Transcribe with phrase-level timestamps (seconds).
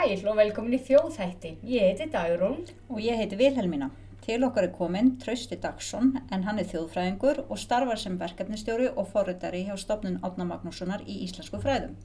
[0.00, 1.50] sæl og velkomin í þjóðhætti.
[1.66, 2.62] Ég heiti Dagrún.
[2.88, 3.90] Og ég heiti Vilhelmína.
[4.24, 9.08] Til okkar er kominn Trausti Dagsson en hann er þjóðfræðingur og starfar sem verkefnistjóri og
[9.10, 11.96] forritari hjá stopnun Átna Magnússonar í Íslensku fræðum.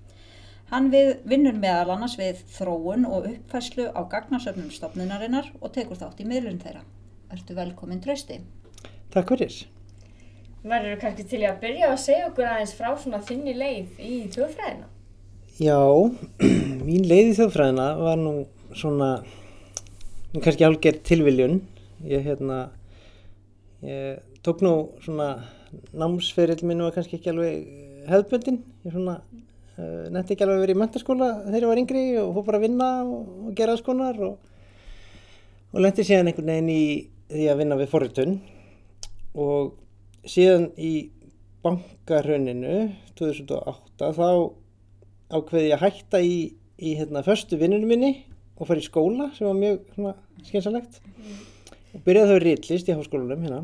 [0.72, 6.24] Hann við, vinnur meðal annars við þróun og uppfæslu á gagnarsöfnum stopnunarinnar og tekur þátt
[6.24, 6.82] í miðlun þeirra.
[7.32, 8.42] Ertu velkominn Trausti?
[9.14, 9.62] Takk fyrir.
[10.66, 14.18] Verður þú kannski til að byrja að segja okkur aðeins frá svona þinni leið í
[14.34, 14.95] þjóðfræðina?
[15.56, 15.80] Já,
[16.84, 18.32] mín leið í þjóðfræðina var nú
[18.76, 19.22] svona,
[20.34, 21.62] kannski hálfgerð tilviljun.
[22.04, 22.58] Ég, hérna,
[23.80, 24.74] ég tók nú
[25.06, 25.30] svona
[25.96, 27.70] námsferill minn og kannski ekki alveg
[28.10, 28.58] hefðböndin.
[28.84, 32.36] Ég svona uh, netti ekki alveg að vera í mentaskóla þegar ég var yngri og
[32.36, 34.52] fór bara að vinna og, og gera alls konar og,
[35.72, 36.84] og lendi síðan einhvern veginn í
[37.32, 38.36] því að vinna við forritun
[39.40, 39.72] og
[40.28, 40.94] síðan í
[41.64, 42.78] bankarhöninu
[43.16, 44.28] 2008 þá
[45.36, 46.38] ákveði að hætta í,
[46.80, 48.14] í hérna, förstu vinnunum minni
[48.56, 50.14] og fara í skóla sem var mjög svona,
[50.48, 51.40] skynsalegt mm.
[51.94, 53.64] og byrjaði þá í Rítlist í háskólanum hérna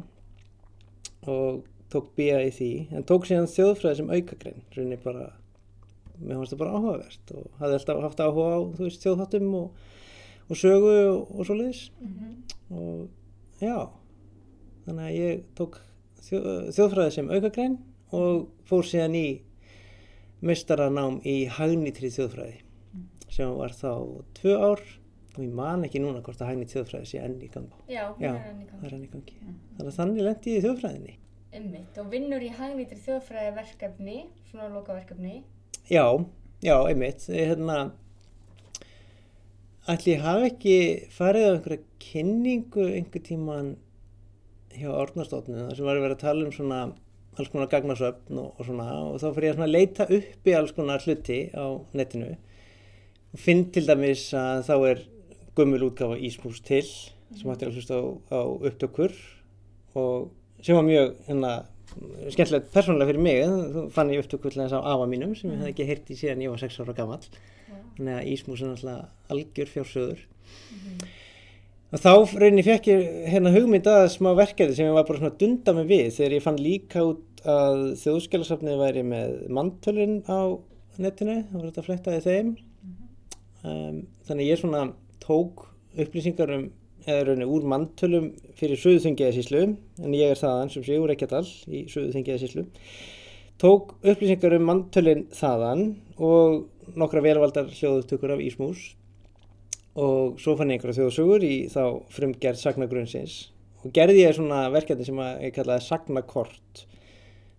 [1.32, 5.30] og tók bíja í því en tók síðan þjóðfræði sem aukagrein rauninni bara,
[6.20, 9.88] mér fannst það bara áhugavert og hafði alltaf haft áhuga á þú veist þjóðháttum og,
[10.48, 12.36] og sögu og, og svo leiðis mm -hmm.
[12.80, 13.78] og já
[14.86, 15.80] þannig að ég tók
[16.26, 16.38] þjó,
[16.76, 17.78] þjóðfræði sem aukagrein
[18.12, 19.28] og fór síðan í
[20.46, 23.06] meistaranám í hagnýtrið þjóðfræði mm.
[23.30, 23.92] sem var þá
[24.40, 24.84] tvö ár
[25.32, 27.82] og ég man ekki núna hvort að hagnýtrið þjóðfræði sé enn í gangi.
[27.88, 28.86] Já, Já er enn í gangi.
[28.88, 29.38] Er enn í gangi.
[29.40, 29.58] Mm.
[29.78, 31.18] Þannig að þannig lendi ég í þjóðfræðinni.
[31.52, 34.18] Einmitt, og vinnur í hagnýtrið þjóðfræði verkefni,
[34.50, 35.42] svona lokaverkefni?
[35.92, 36.06] Já,
[36.64, 37.26] já, einmitt.
[37.28, 37.78] Hérna,
[39.92, 40.76] ætli ég hafi ekki
[41.12, 43.74] farið á einhverja kynningu einhver tíman
[44.78, 46.82] hjá Ornastofnun þar sem var að vera að tala um svona
[47.38, 50.74] alls konar gagnasöfn og, og svona og þá fyrir ég að leita upp í alls
[50.76, 51.66] konar hluti á
[51.98, 52.36] netinu.
[53.32, 55.04] Og finn til dæmis að þá er
[55.56, 58.04] gummul útgáfa Ísmús til sem hætti að hlusta á,
[58.36, 59.16] á upptökur
[59.96, 61.54] og sem var mjög hérna,
[62.34, 63.40] skemmtilegt persónulega fyrir mig.
[63.48, 66.44] Þú fann ég upptökur til þess að afa mínum sem ég hef ekki heyrti síðan
[66.44, 67.24] ég var 6 ára gammal
[67.96, 71.10] þannig að Ísmús er alltaf algjör fjársöður mm -hmm.
[71.92, 75.42] Þá rauninni fekk ég hérna hugmynd að smá verkefni sem ég var bara svona að
[75.42, 80.56] dunda mig við þegar ég fann líka út að þjóðskjálasafnið væri með mantölinn á
[81.04, 82.54] netinu, það var þetta að flettaði þeim.
[82.54, 83.74] Mm -hmm.
[83.74, 83.98] um,
[84.30, 84.86] þannig ég svona
[85.20, 85.66] tók
[86.00, 86.64] upplýsingar um,
[87.04, 89.66] eða rauninni úr mantölum fyrir Suðuþingiðasíslu,
[90.00, 92.66] en ég er þaðan sem sé úr all í Suðuþingiðasíslu.
[93.60, 98.96] Tók upplýsingar um mantölinn þaðan og nokkra velvaldar hljóðutökur af Ísmús
[100.00, 103.42] og svo fann ég einhverja þjóðsugur í þá frumgerð sagnagrunnsins
[103.82, 106.86] og gerði ég svona verkefni sem ég kallaði sagnakort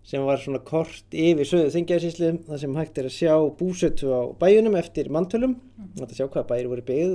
[0.03, 4.21] sem var svona kort yfir söðu þingjæðsíslu þar sem hægt er að sjá búsötu á
[4.39, 6.01] bæjunum eftir mantölum mm.
[6.03, 7.13] að sjá hvað bæjir voru byggð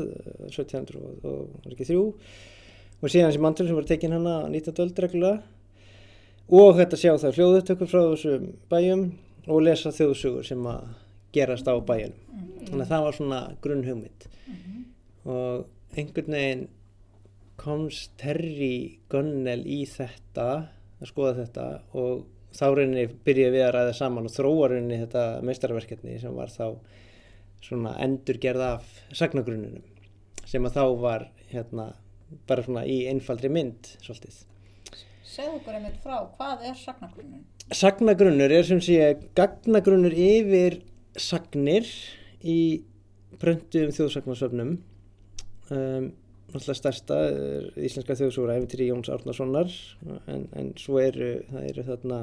[0.48, 1.98] 1703
[2.98, 5.42] og síðan þessi mantölum sem voru tekinn hana 1912 reglulega.
[6.48, 9.04] Og hægt að sjá það hljóðutökur frá þessum bæjum
[9.52, 10.88] og lesa þjóðsugur sem að
[11.36, 12.16] gerast á bæjunum.
[12.32, 12.50] Mm.
[12.70, 14.77] þannig að það var svona grunn hugmynd mm
[15.28, 16.66] og einhvern veginn
[17.58, 20.48] komst Terry Gunnell í þetta
[20.98, 21.66] að skoða þetta
[21.98, 26.52] og þá rauninni byrjaði við að ræða saman og þróa rauninni þetta meistarverkefni sem var
[26.52, 26.66] þá
[27.64, 29.84] svona endurgerð af sagnagrunnunum
[30.48, 31.90] sem að þá var hérna
[32.48, 34.44] bara svona í einfaldri mynd svolítið.
[35.28, 37.42] Segð okkur einmitt frá, hvað er sagnagrunnun?
[37.74, 40.78] Sagnagrunnur er sem sé gagnagrunnur yfir
[41.18, 41.88] sagnir
[42.40, 42.58] í
[43.40, 44.78] bröndum þjóðsagnarsöfnum
[45.74, 46.10] um,
[46.48, 49.72] náttúrulega stærsta er Íslenska þjóðsúra æfintir í Jóns Árnarssonar
[50.30, 52.20] en, en svo eru það eru þarna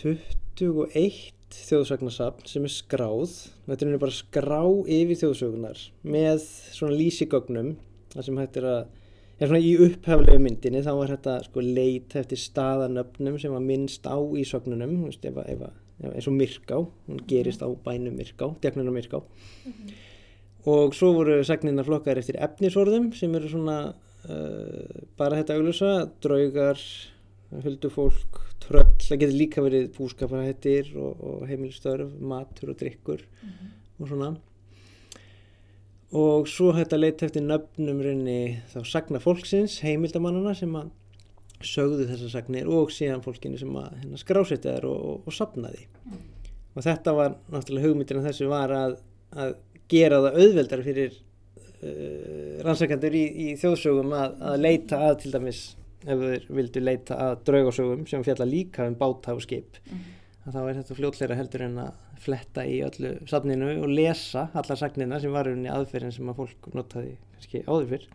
[0.00, 3.32] 21 þjóðsagnasafn sem er skráð.
[3.66, 6.44] Þetta er bara skrá yfir þjóðsögunar með
[6.76, 7.72] svona lýsigögnum
[8.12, 8.82] það sem hættir að
[9.40, 14.04] er svona í upphaflegu myndinni þá er þetta sko leit eftir staðanöfnum sem var minnst
[14.04, 19.24] á í sögnunum eins og Myrká hún gerist á bænum Myrká, degnunum Myrká.
[19.64, 20.09] Mm -hmm
[20.68, 23.78] og svo voru sagnina flokkar eftir efnisorðum sem eru svona
[24.28, 26.82] uh, bara þetta augljósa, draugar
[27.64, 33.74] huldufólk, tröll það getur líka verið búskaparhættir og, og heimilstörf, matur og drikkur mm -hmm.
[33.98, 34.36] og svona
[36.10, 40.90] og svo hægt að leita eftir nöfnum reyni þá sagna fólksins, heimildamannana sem að
[41.60, 45.86] sögðu þessar sagnir og síðan fólkinu sem að hérna, skrásetja þær og, og, og sapnaði
[45.86, 46.22] mm.
[46.74, 48.96] og þetta var náttúrulega hugmyndina þessu var að,
[49.30, 49.54] að
[49.90, 55.64] gera það auðveldar fyrir uh, rannsakandur í, í þjóðsögum að, að leita að til dæmis
[56.00, 60.52] ef þeir vildu leita að draugasögum sem fjalla líka um báta og skip mm -hmm.
[60.54, 65.20] þá er þetta fljótleira heldur en að fletta í öllu safninu og lesa alla sagnina
[65.20, 68.06] sem var rauninni aðferðin sem að fólk notaði kannski áður fyrr.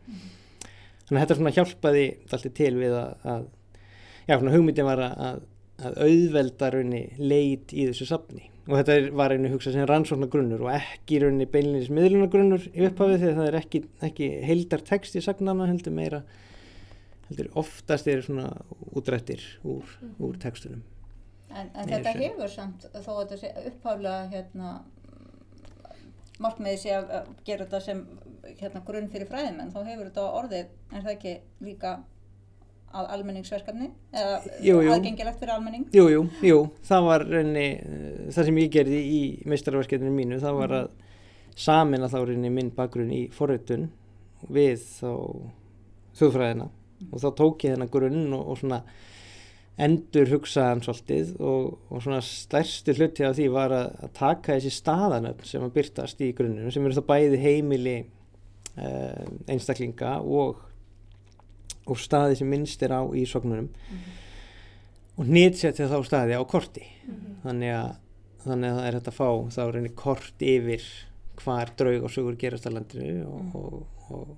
[1.06, 3.45] Þannig að þetta svona hjálpaði alltaf til við að, að
[4.28, 5.39] já, svona hugmyndin var að,
[5.78, 10.63] að auðvelda rauninni leit í þessu safni og þetta var rauninni hugsað sem rannsóknar grunnur
[10.65, 15.17] og ekki rauninni beinlinis miðlunar grunnur í upphafið þegar það er ekki, ekki heildar text
[15.19, 16.23] í sagnana heldur meira
[17.29, 18.50] heldur oftast er svona
[18.97, 19.85] útrættir úr,
[20.21, 20.81] úr textunum.
[21.50, 24.71] En, en þetta sem- hefur samt, þó að þetta sé upphaflega hérna,
[26.44, 28.01] markmiði sé að gera þetta sem
[28.59, 31.35] hérna, grunn fyrir fræðimenn, þá hefur þetta orðið, er það ekki
[31.69, 31.94] líka
[32.95, 34.94] að almenningsverkefni eða Jú, jú.
[34.94, 35.88] aðgengilegt fyrir almenning?
[35.95, 39.19] Jú, jú, jú, það var rauninni, uh, það sem ég gerði í
[39.51, 40.88] meistarverkefninu mínu, það var að
[41.56, 43.89] samina þá rauninni minn bakgrunn í forritun
[44.51, 45.12] við þá
[46.19, 46.69] þjóðfræðina
[47.12, 48.81] og þá tók ég þennan grunn og, og svona
[49.86, 54.71] endur hugsaðan svolítið og, og svona stærsti hluti af því var að, að taka þessi
[54.77, 60.62] staðanöfn sem að byrtast í grunninu sem eru þá bæði heimili uh, einstaklinga og,
[61.85, 63.69] og staði sem minnst er á í sognunum
[65.15, 66.83] og nýtsetja þá staði á korti.
[67.45, 67.91] Þannig að,
[68.45, 70.87] þannig að það er hægt að fá þá reynir kort yfir
[71.41, 73.77] hvar draug og sögur gerast á landinu og, og,
[74.09, 74.33] og,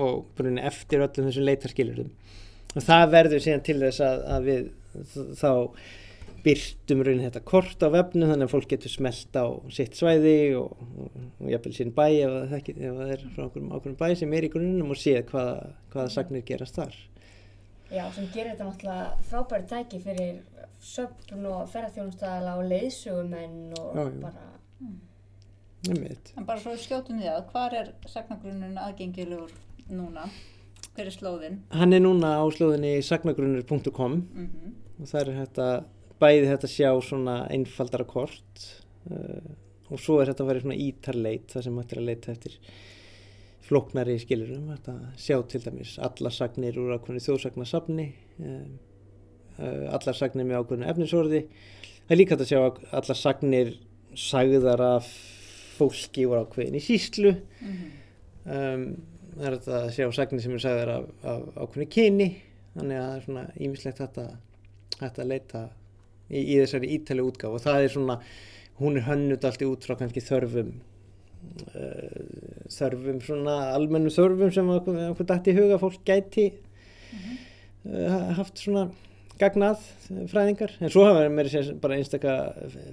[0.00, 2.12] og brunni eftir öllum þessum leitarskilurum
[2.74, 4.68] og það verður síðan til þess að, að við
[5.38, 5.50] þá
[6.48, 10.80] byrtum raunin þetta kort á vefnu þannig að fólk getur smelt á sitt svæði og,
[10.98, 14.06] og, og jafnvel sín bæ ef það, þekki, ef það er frá okkur, okkur bæ
[14.18, 15.56] sem er í grunnum og séð hvaða,
[15.92, 16.96] hvaða sagnir gerast þar
[17.88, 20.40] Já, sem gerir þetta náttúrulega frábæri tæki fyrir
[20.84, 24.48] söfn og ferðarþjónustæðala og leiðsögumenn og Já, bara,
[25.88, 26.32] Einmitt.
[26.34, 29.52] En bara svo við skjótum því að, hvar er sagnagrunnun aðgengilegur
[29.94, 30.24] núna?
[30.96, 31.60] Hver er slóðin?
[31.70, 35.66] Hann er núna á slóðinni sagnagrunnur.com Mm og það er þetta
[36.22, 38.64] bæði þetta sjá svona einfaldara kort
[39.10, 39.48] uh,
[39.88, 42.58] og svo er þetta að vera svona ítarleit það sem hægt er að leita eftir
[43.68, 48.06] flóknari skilurum þetta sjá til dæmis alla sagnir úr ákveðinu þjóðsagnasafni
[48.40, 48.78] um,
[49.58, 51.42] uh, allar sagnir með ákveðinu efnisorði.
[51.98, 52.60] Það er líka hægt að sjá
[53.00, 53.74] allar sagnir
[54.18, 55.10] sagðar af
[55.78, 57.34] fólki úr ákveðinu síslu
[58.48, 58.84] um,
[59.38, 62.28] það er hægt að sjá sagnir sem eru sagðar af, af ákveðinu kyni
[62.74, 64.26] þannig að það er svona ímislegt þetta
[64.98, 65.62] hægt að leita
[66.28, 68.20] í, í þessari ítali útgáf og það er svona
[68.78, 70.70] hún er hönnut allt út frá kannski þörfum
[71.74, 72.22] uh,
[72.72, 78.88] þörfum svona almennum þörfum sem okkur, dætt í huga fólk gæti uh, haft svona
[79.38, 79.82] gagnað
[80.30, 80.72] fræðingar.
[80.82, 81.50] En svo hafa mér
[81.82, 82.34] bara einstaka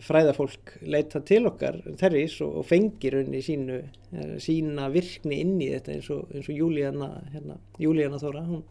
[0.06, 5.72] fræðafólk leita til okkar þerris og, og fengir unni sínu eh, sína virkni inn í
[5.74, 8.64] þetta eins og, eins og Júlíana hérna, Júlíana Þóra hún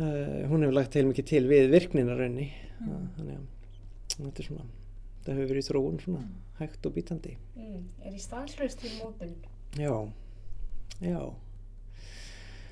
[0.00, 2.46] Uh, hún hefur lagt heil mikið til við virknina raunni
[2.80, 3.08] mm.
[3.18, 3.50] þannig að
[4.14, 4.68] þetta er svona
[5.22, 6.22] það hefur verið í þróun svona
[6.58, 7.36] hægt og bítandi.
[7.56, 9.34] Mm, er í stanslaust til mótun.
[9.78, 9.94] já,
[11.00, 11.20] já.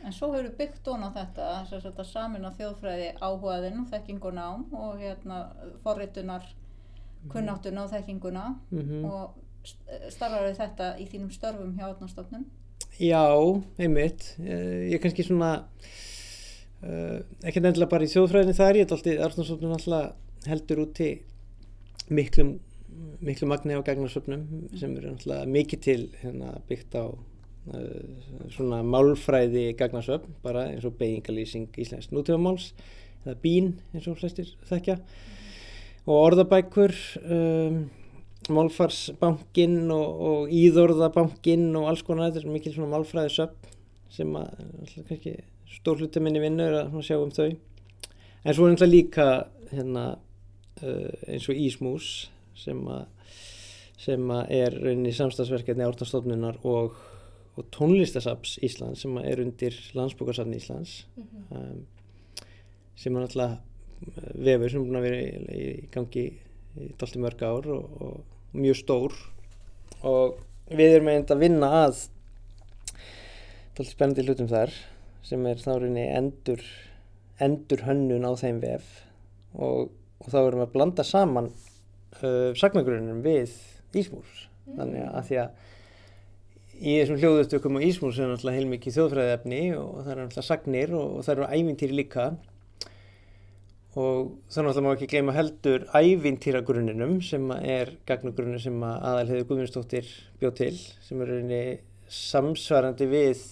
[0.00, 1.48] En svo hefur byggt ón á þetta,
[1.92, 5.42] að samin á þjóðfræði áhugaðinn og þekkinguna ám og hérna
[5.84, 6.46] forritunar
[7.28, 9.36] kunnáttuna og þekkinguna mm og
[10.08, 12.46] starfar við þetta í þínum störfum hjá átnastofnun.
[12.98, 13.20] já,
[13.78, 14.36] einmitt.
[14.38, 15.66] Uh, ég er kannski svona
[16.84, 21.10] uh, ekki nefnilega bara í þjóðfræðinni þar ég er alltaf, Arnarsson alltaf heldur úti
[22.10, 22.58] miklum
[23.20, 29.70] miklu magni á gagnarsöfnum sem eru alltaf mikið til hérna, byggt á uh, svona málfræði
[29.78, 32.72] gagnarsöfn bara eins og beigingalýsing íslensk nútífamáls
[33.26, 34.98] eða bín eins og flestir þekkja
[36.08, 37.82] og orðabækur um,
[38.50, 43.76] málfarsbankin og, og íðorðabankin og alls konar þetta er mikil svona málfræði söfn
[44.10, 45.36] sem að alltaf kannski
[45.70, 47.50] stór hluti minni vinnu er að sjá um þau.
[48.42, 49.28] En svo er alltaf líka
[49.70, 52.10] hérna uh, eins og Ísmús
[52.58, 53.06] sem að
[54.00, 56.94] sem að er rauninni samstagsverkefni ártastofnunar og,
[57.60, 61.02] og tónlistasaps Íslands sem er undir landsbókarsafni Íslands
[61.52, 61.82] um,
[62.96, 63.58] sem er alltaf
[64.40, 66.24] vefur sem er búin að vera í, í gangi
[66.80, 69.16] í dolti mörg ár og, og mjög stór.
[70.06, 70.40] Og
[70.70, 72.04] við erum einnig að vinna að
[73.80, 74.72] dolti spennandi hlutum þar
[75.24, 76.60] sem er þá rauninni endur
[77.40, 78.86] endur hönnun á þeim vef.
[79.56, 79.88] Og,
[80.20, 81.48] og þá erum við að blanda saman
[82.20, 83.54] uh, sagnagrunum við
[83.96, 84.44] Ísmús.
[84.68, 85.64] Þannig að því að
[86.80, 91.16] í þessum hljóðustökum á Ísmús er náttúrulega heilmikið þjóðfræðefni og það eru náttúrulega sagnir og,
[91.16, 92.26] og það eru ævintýri líka.
[93.96, 99.48] Og þá náttúrulega má ekki gleyma heldur ævintýragruninum sem að er gagnagrunum sem að aðalheiður
[99.48, 101.64] Guðmundsdóttir bjóð til sem er rauninni
[102.10, 103.42] samsvarandi við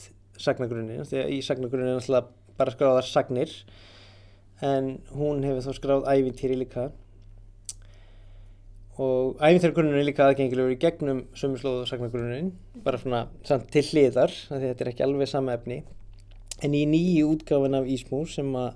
[0.42, 3.52] sagnagrunin því að í sagnagrunin er náttúrulega bara skráðar sagnir
[4.64, 6.88] en hún hefur þá skráð ævintýri líka
[8.99, 12.50] og æfinþjörgrunnurinn er líka aðgengilegur í gegnum sömurslóð og sagnagrunnin,
[12.83, 15.85] bara svona samt til hliðar, þetta er ekki alveg sama efni.
[16.66, 18.73] En í nýju útgáfin af Ísmú sem að,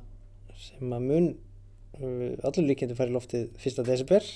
[0.62, 3.83] sem að mun uh, allur líkjendur fara í loftið 1.
[3.88, 4.28] desember,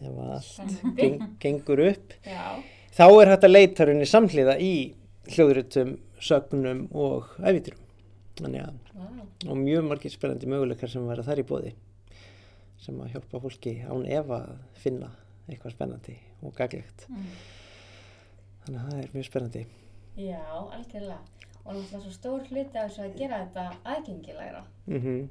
[0.00, 2.58] ef allt geng, gengur upp, Já.
[2.96, 4.74] þá er hægt að leita rauninni samhliða í
[5.28, 7.86] hljóðritum, sögnum og æfintyrum.
[8.40, 9.06] Þannig að, Vá.
[9.50, 11.72] og mjög margir spennandi möguleikar sem verða þar í bóði
[12.80, 15.10] sem að hjálpa fólki án efa að finna
[15.50, 17.04] eitthvað spennandi og gaglegt.
[17.10, 17.26] Mm.
[18.64, 19.66] Þannig að það er mjög spennandi.
[20.20, 21.20] Já, algjörlega.
[21.60, 24.64] Og náttúrulega svo stór hluti af þessu að gera þetta aðgengilegra.
[24.88, 25.28] Mm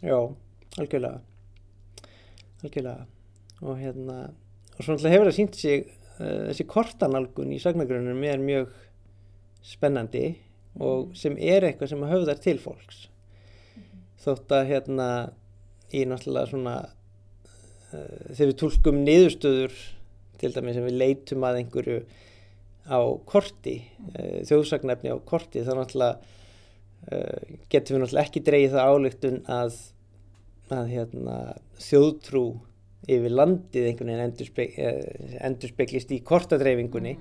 [0.00, 0.16] Já,
[0.80, 1.20] algjörlega.
[2.64, 3.06] Algjörlega.
[3.60, 4.18] Og hérna,
[4.76, 8.70] og svo náttúrulega hefur það sínt sig, uh, þessi kortanalgun í sagnagrunum er mjög
[9.66, 10.24] spennandi
[10.80, 13.04] og sem er eitthvað sem höfðar til fólks.
[14.20, 15.06] Þótt að hérna,
[15.96, 16.74] í náttúrulega svona,
[17.90, 19.78] uh, þegar við tólkum niðurstöður,
[20.40, 22.00] til dæmis sem við leitum að einhverju
[22.90, 23.78] á korti,
[24.14, 29.80] uh, þjóðsagnefni á korti, þá náttúrulega uh, getum við náttúrulega ekki dreigið það ályktun að,
[30.76, 31.38] að hérna,
[31.80, 32.44] þjóðtrú
[33.10, 37.16] yfir landið einhvern veginn endurspeg, uh, endurspeglist í kortadreifingunni.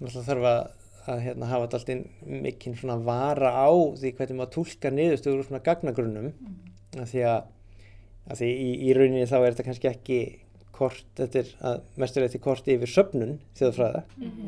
[0.00, 0.62] Náttúrulega þarf að,
[1.08, 5.48] að hérna, hafa þetta alltaf mikinn svona vara á því hvernig maður tólkar niðurstöður úr
[5.48, 6.30] svona gagnagrunnum.
[7.00, 7.50] Af því að,
[8.26, 10.20] að því í, í rauninni þá er þetta kannski ekki
[10.80, 14.02] kort, þetta er að mestur þetta kort yfir söfnun þjóðfræða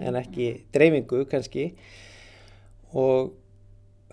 [0.09, 1.71] en ekki dreifingu kannski.
[2.93, 3.33] Og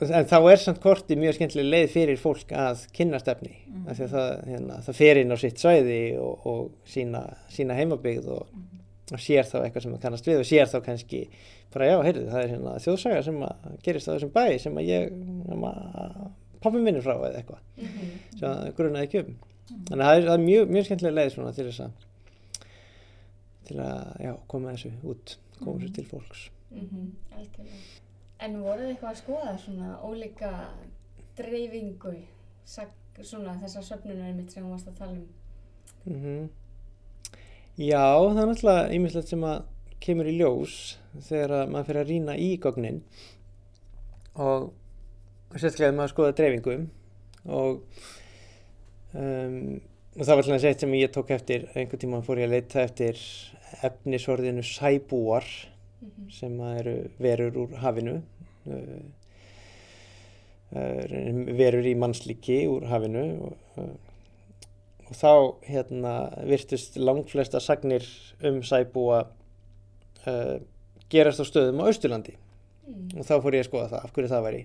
[0.08, 3.88] en þá er samt korti mjög skemmtileg leið fyrir fólk að kynna stefni mm.
[3.92, 8.30] því að það, hérna, það fer inn á sitt svæði og, og sína, sína heimabygð
[8.38, 8.54] og,
[9.12, 11.22] og sér þá eitthvað sem það kannast við og sér þá kannski
[11.74, 14.90] bara já, heyrðu, það er hérna þjóðsaga sem að gerist á þessum bæ sem að
[14.90, 15.14] ég
[16.62, 18.12] pappi minni frá eða eitthvað Mhm.
[18.40, 19.36] sem að grunaði ekki um
[19.90, 21.92] þannig að það er, það er mjög, mjög skemmtilega leið svona til þess að
[23.70, 27.78] til að já, koma þessu út koma þessu til fólks Mhm, algjörlega.
[28.46, 30.52] En voruð þið eitthvað að skoða svona ólíka
[31.36, 32.12] dreifingu,
[33.24, 35.18] svona þessar söfnunar mitt sem þú varst að tala
[36.06, 36.50] um?
[37.80, 39.62] Mm Já, það er náttúrulega ýmislegt sem að
[40.04, 40.78] kemur í ljós
[41.30, 43.02] þegar að maður fyrir að rýna í gognin
[44.36, 44.70] og
[45.56, 46.76] sérstaklega maður að skoða dreifingu
[47.50, 47.82] og,
[49.16, 49.80] um,
[50.16, 52.84] og það var alltaf eitt sem ég tók eftir einhvern tíma fór ég að leita
[52.84, 53.20] eftir
[53.88, 55.48] efnisorðinu sæbúar
[56.00, 56.30] Mhm.
[56.32, 58.14] sem að eru verur úr hafinu
[58.72, 59.00] uh,
[60.72, 61.18] uh,
[61.60, 63.90] verur í mannslíki úr hafinu og, uh,
[65.10, 65.32] og þá
[65.66, 66.14] hérna
[66.46, 68.06] virtust langflesta sagnir
[68.46, 70.56] um sæbúa uh,
[71.10, 72.36] gerast á stöðum á Austurlandi.
[72.90, 73.20] Mm.
[73.20, 74.62] og þá fór ég að skoða það, af hverju það væri.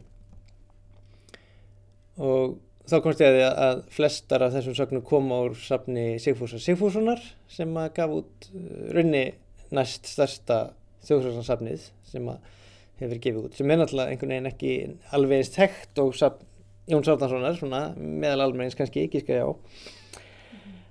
[2.25, 2.55] Og
[2.89, 7.21] þá komst ég að því að flestar af þessum sögnum koma úr safni Sigfúsar Sigfússonar
[7.53, 8.65] sem að gaf út uh,
[8.97, 9.27] runni
[9.75, 10.59] næst stærsta
[11.05, 12.53] þjóðsvöldarsafnið sem að
[13.01, 14.75] hefur gefið út sem er náttúrulega einhvern veginn ekki
[15.17, 16.51] alveg eins þekkt og safn
[16.85, 19.51] Jón Sárnarssonar svona meðal almennings kannski, ekki skæði á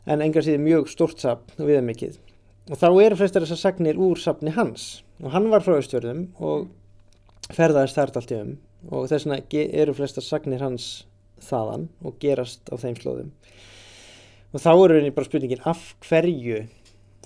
[0.05, 2.19] en engar síður mjög stórt safn og viðamikið.
[2.72, 5.03] Og þá eru flestar þessar sagnir úr safni hans.
[5.24, 6.69] Og hann var frá Austfjörðum og
[7.53, 8.53] ferðaðist þar allt í um.
[8.91, 10.88] Og þess vegna eru flestar sagnir hans
[11.43, 13.33] þaðan og gerast á þeim slóðum.
[14.53, 16.65] Og þá eru henni bara spurningin af hverju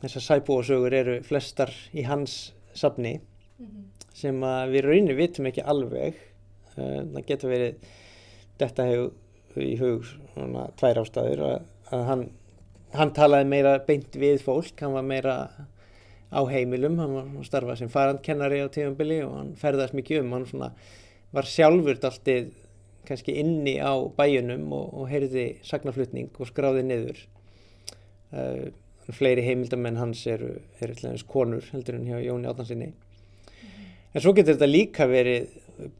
[0.01, 3.19] þessar sæbúasögur eru flestar í hans safni?
[3.57, 3.86] Mhm.
[4.17, 6.15] sem að við rauninni vitum ekki alveg.
[6.77, 7.91] Uh, það getur verið
[8.57, 12.24] þetta hefur í hug svona, tvær ástæður að, að hann,
[12.96, 15.36] hann talaði meira beint við fólk, hann var meira
[16.32, 20.34] á heimilum, hann var hann starfað sem farandkennari á tíðanbili og hann ferðast mikið um,
[20.36, 20.72] hann svona
[21.36, 22.51] var sjálfur alltið
[23.08, 27.22] kannski inni á bæjunum og, og heyrði sagnaflutning og skráði niður.
[28.36, 28.67] Uh,
[29.15, 32.89] fleiri heimildamenn hans eru, eru til dæmis konur heldur en hjá Jóni Átnarsinni
[34.13, 35.48] en svo getur þetta líka verið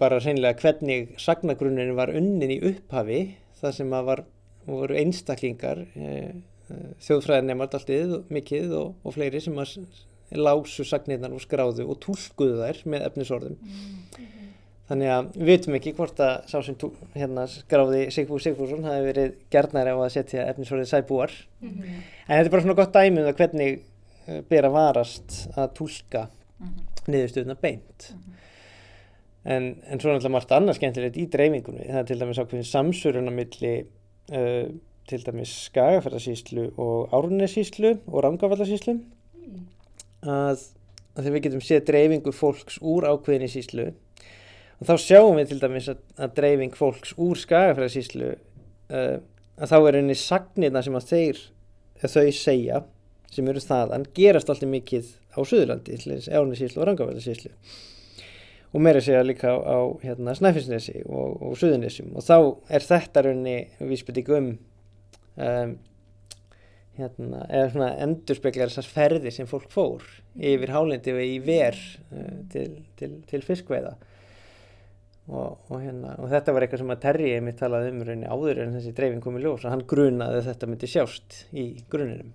[0.02, 3.22] bara seinlega hvernig sagnagrunninn var unnin í upphafi
[3.62, 4.24] það sem að var,
[4.68, 6.34] voru einstaklingar eh,
[7.06, 9.76] þjóðfræðinemar alltið mikið og, og fleiri sem að
[10.36, 13.60] lásu sagnirnar og skráðu og túlkuðu þær með efnisorðum.
[14.88, 19.04] Þannig að við veitum ekki hvort að sá sem tú, hérna, skráði Sigfús Sigfússon hafi
[19.10, 21.34] verið gerðnari á að setja efnisorðið sæbúar.
[21.60, 21.84] Mhm.
[22.28, 23.82] en þetta er bara svona gott dæmi um það hvernig
[24.28, 26.24] uh, ber að varast að túlka
[27.08, 28.10] niðurstöðuna beint.
[29.48, 31.88] En, en svo er náttúrulega margt annað skemmtilegt í dreifingunni.
[31.88, 33.74] Það er til dæmis ákveðin samsörun á milli
[34.32, 34.72] uh,
[35.08, 39.00] til dæmis Skagafærðarsýslu og Árnesýslu og Rangavallarsýslu
[39.48, 39.68] Mm.
[40.28, 40.64] að,
[41.16, 43.86] að þegar við getum séð dreifingu fólks úr ákveðinni síslu
[44.78, 49.18] og þá sjáum við til dæmis að, að dreifing fólks úr Skagafærðarsýslu uh,
[49.58, 51.44] að þá er henni sagnirna sem að þeir
[52.04, 52.84] að þau segja
[53.34, 55.98] sem eru þaðan gerast alltaf mikið á Suðurlandi,
[56.28, 57.54] Árnisíslu og Rangafæðarsíslu
[58.74, 62.38] og meira segja líka á, á hérna, Snæfellsnesi og, og Suðurnesum og þá
[62.74, 64.52] er þetta raunni vísbytting um,
[65.38, 65.78] um
[66.98, 72.44] hérna, eða svona endurspeglar þessar ferðir sem fólk fór yfir hálendi og í ver uh,
[72.54, 73.94] til, til, til fiskveiða
[75.28, 78.64] og, og, hérna, og þetta var eitthvað sem að Terri mitt talaði um rauninni áður
[78.64, 82.32] en þessi dreifing komið ljós og hann grunaði að þetta myndi sjást í gruninum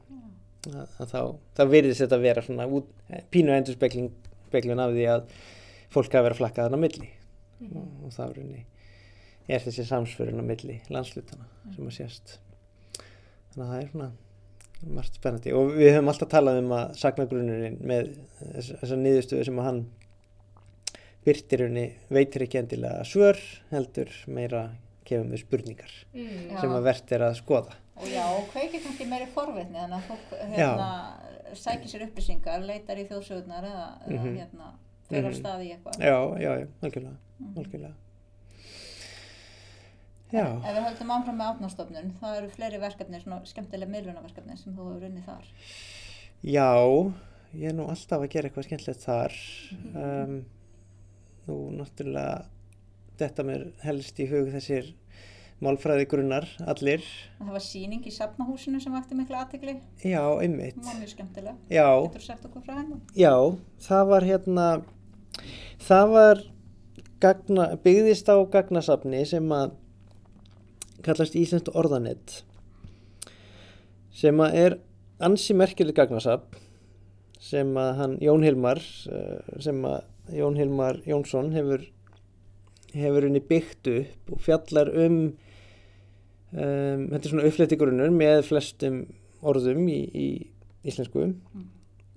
[0.70, 1.20] að, að þá,
[1.56, 2.92] þá virðist þetta vera svona út,
[3.32, 5.26] pínu endurspeglun af því að
[5.92, 7.72] fólk hafa verið að flakka þarna milli mm.
[7.80, 8.66] og, og þá rauninni
[9.50, 11.74] er þessi samsförun á milli landslutana mm.
[11.74, 12.36] sem að sést
[13.54, 14.10] þannig að það er svona
[14.92, 19.68] margt spennandi og við höfum alltaf talað um að sagnagrunnurinn með þessa niðurstöðu sem að
[19.68, 19.82] hann
[21.22, 23.38] byrtir henni veitir ekki endilega svör
[23.70, 24.64] heldur meira
[25.06, 26.58] kemur með spurningar mm.
[26.58, 30.06] sem að verðt er að skoða og já, og kveikir kannski meiri forvitni þannig að
[30.08, 30.88] fólk hérna,
[31.58, 34.16] sækir sér upplýsingar, leitar í þjóðsögurnar eða, mm -hmm.
[34.16, 34.38] eða mhm.
[34.40, 34.70] hérna,
[35.08, 35.36] fyrir mm -hmm.
[35.36, 37.58] á staði eitthvað já, já, já, algjörlega, -hmm.
[37.58, 37.94] algjörlega.
[40.32, 44.88] Ef við höldum áfram með átnástofnun, þá eru fleiri verkefni, svona skemmtilega miðlunaverkefni sem þú
[44.88, 45.50] hefur runnið þar.
[46.42, 46.70] Já,
[47.52, 49.36] ég er nú alltaf að gera eitthvað skemmtilegt þar.
[49.76, 50.24] Mm -hmm.
[50.24, 50.44] um,
[51.46, 52.44] nú náttúrulega
[53.18, 54.94] þetta mér helst í hug þessir
[55.62, 57.04] málfræði grunnar, allir.
[57.38, 59.76] Það var síning í Safnahúsinu sem vakti miklu aðtegli.
[60.02, 60.80] Já, einmitt.
[60.80, 61.54] Það var mjög skemmtilega.
[61.70, 61.90] Já.
[62.06, 62.98] Getur þú sagt okkur frá hennu?
[63.14, 63.34] Já,
[63.86, 64.66] það var hérna,
[65.78, 66.42] það var
[67.22, 69.78] gagna, byggðist á gagnasafni sem að
[71.04, 72.42] kallast Íslands orðanett
[74.12, 74.78] sem að er
[75.22, 76.56] ansi merkjuleg gagnasap
[77.42, 78.80] sem að hann Jón Hilmar
[79.10, 80.02] eh, sem að
[80.36, 81.84] Jón Hilmar Jónsson hefur
[82.92, 85.18] hefur henni byggt upp og fjallar um,
[86.52, 89.02] um þetta er svona uppfletti grunnur með flestum
[89.42, 90.28] orðum í, í
[90.86, 91.68] íslensku mm.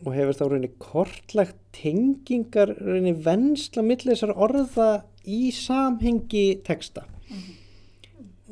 [0.04, 4.90] og hefur þá reyni kortlagt tengingar reyni vennsla millir þessar orða
[5.26, 7.62] í samhengi texta mm -hmm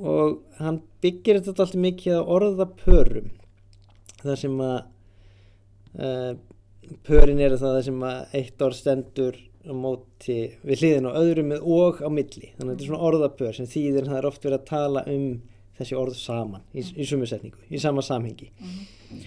[0.02, 3.28] og hann byggir þetta alltaf mikið á orðapörum.
[4.24, 4.80] Þar sem að
[6.00, 6.34] uh,
[7.06, 11.96] pörin eru það sem að eitt orð stendur á móti við hliðin og öðrum og
[12.04, 12.48] á milli.
[12.58, 15.28] Þannig að þetta er svona orðapör sem þýðir það er oft verið að tala um
[15.78, 18.48] þessi orð saman í, í sumisetningu, í sama samhengi.
[18.54, 19.22] Mm -hmm.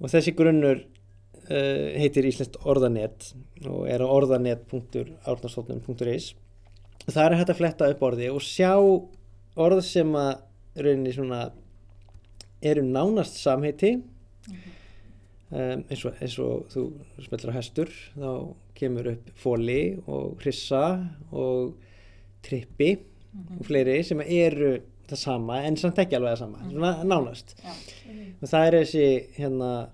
[0.00, 0.86] og þessi grunnur uh,
[2.00, 3.20] heitir Íslandst orðanett
[3.66, 6.26] og er á orðanett.árnarstofnun.is
[7.04, 8.74] og það er hægt að fletta upp orði og sjá
[9.56, 10.32] orð sem að
[10.84, 11.40] rauninni svona
[12.64, 14.02] eru nánast samheiti mm
[14.54, 14.70] -hmm.
[15.50, 16.84] um, eins, og, eins og þú
[17.26, 21.74] smeltur á hestur þá kemur upp fóli og hrissa og
[22.42, 23.60] trippi mm -hmm.
[23.60, 26.72] og fleiri sem eru það sama en samt ekki alveg það sama mm -hmm.
[26.72, 27.70] svona nánast ja.
[28.42, 29.88] og það er þessi hérna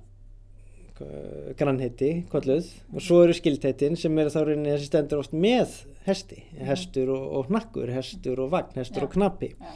[1.56, 5.68] grannheiti, kolluð og svo eru skildheitin sem eru þá rauninni þessi stendur oft með
[6.06, 9.08] hesti, hestur og, og hnakkur, hestur og vagn, hestur ja.
[9.08, 9.74] og knappi ja.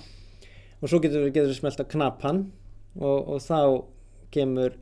[0.81, 2.45] og svo getur við smelt að knappan
[2.95, 3.61] og, og þá
[4.35, 4.77] kemur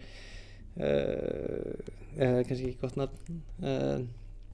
[0.78, 1.72] uh,
[2.16, 4.05] eða kannski ekki gott nafn uh,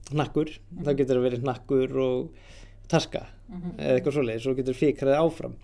[0.09, 0.85] hnakkur, mm -hmm.
[0.85, 2.29] þá getur það verið hnakkur og
[2.89, 3.73] taska mm -hmm.
[3.77, 5.55] eða eitthvað svoleiðis og getur fikraði áfram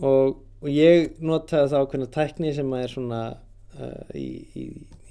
[0.00, 3.22] og, og ég notaði þá ákveðna tækni sem er svona
[3.80, 4.64] uh, í, í,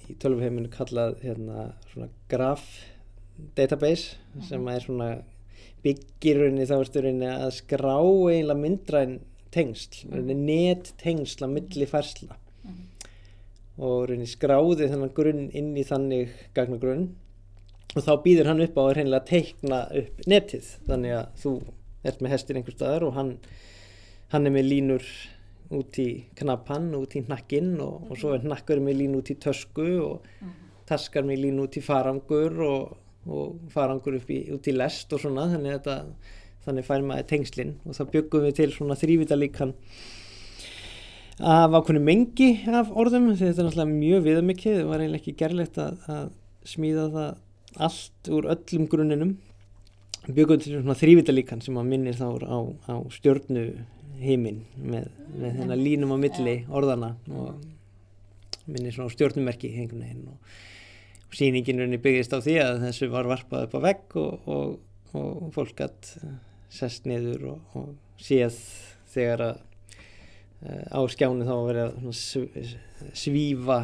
[0.10, 2.93] í tölvheiminu kallað hérna svona graf
[3.58, 5.10] database mm sem er svona
[5.84, 9.20] byggirunni þá erstu rauninni að skrá eiginlega myndræn
[9.54, 12.38] tengsl, mm net tengsl að milli færsla.
[12.64, 12.82] Mm
[13.82, 17.08] og rauninni skráði þennan grunn inn í þannig gagnagrunn
[17.94, 20.68] og þá býður hann upp á að reynilega teikna upp netið.
[20.88, 21.54] Þannig að þú
[22.04, 23.32] ert með hestir einhver staðar og hann,
[24.34, 25.08] hann er með línur
[25.74, 29.38] út í knappann, út í nakkinn og, og svo er nakkur með línu út í
[29.42, 30.28] tösku og
[30.90, 35.22] taskar með línu út í farangur og og farangur upp í, út í lest og
[35.24, 35.98] svona þannig þetta,
[36.66, 39.74] þannig fær maður tengslinn og þá byggum við til svona þrývitalíkan
[41.42, 44.76] af ákveðinu mengi af orðum þetta er náttúrulega mjög viðamikið.
[44.78, 46.28] Það var eiginlega ekki gerlegt að, að
[46.70, 49.34] smíða það allt úr öllum grunninum.
[50.28, 53.66] Byggum til svona þrývitalíkan sem að minnir þá á, á stjórnu
[54.22, 57.58] heiminn með, með þennan línum á milli orðana og
[58.70, 60.54] minnir svona á stjórnumerki veginn og
[61.38, 64.74] síningin byggist á því að þessu var varpað upp á vegg og, og,
[65.18, 66.16] og fólk gætt
[66.74, 68.58] sest niður og, og séð
[69.14, 69.60] þegar að
[70.64, 72.74] uh, á skjánu þá verið að
[73.14, 73.80] svífa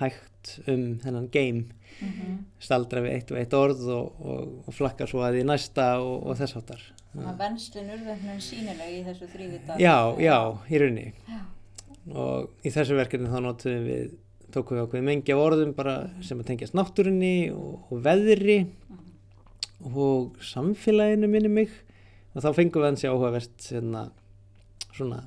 [0.00, 1.68] hægt um þennan geim.
[2.00, 2.36] Mm -hmm.
[2.62, 6.84] staldra við eitt og eitt orð og flakka svo að því næsta og þess áttar
[7.18, 10.36] að venslun urðvefnum sínileg í þessu þrývita Já, já,
[10.70, 11.12] í rauninni.
[12.10, 14.12] Og í þessu verkefni þá notum við
[14.54, 18.58] tókum við ákveðið mengi af orðum bara sem að tengjast náttúrunni og, og veðri
[19.88, 21.74] og samfélaginu minni mig.
[22.34, 24.04] Og þá fengum við hans í áhugavert hérna,
[24.94, 25.24] svona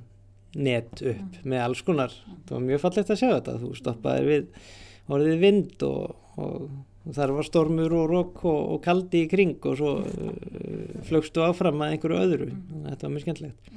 [0.54, 2.16] net upp með alls konar.
[2.48, 3.60] Það var mjög fallegt að sjá þetta.
[3.62, 4.72] Þú stoppaði við
[5.14, 6.68] orðið vind og, og,
[7.14, 11.84] þar var stormur og rokk og, og kaldi í kring og svo uh, flögstu áfram
[11.84, 12.50] að einhverju öðru.
[12.54, 13.72] Að þetta var mjög skemmtilegt.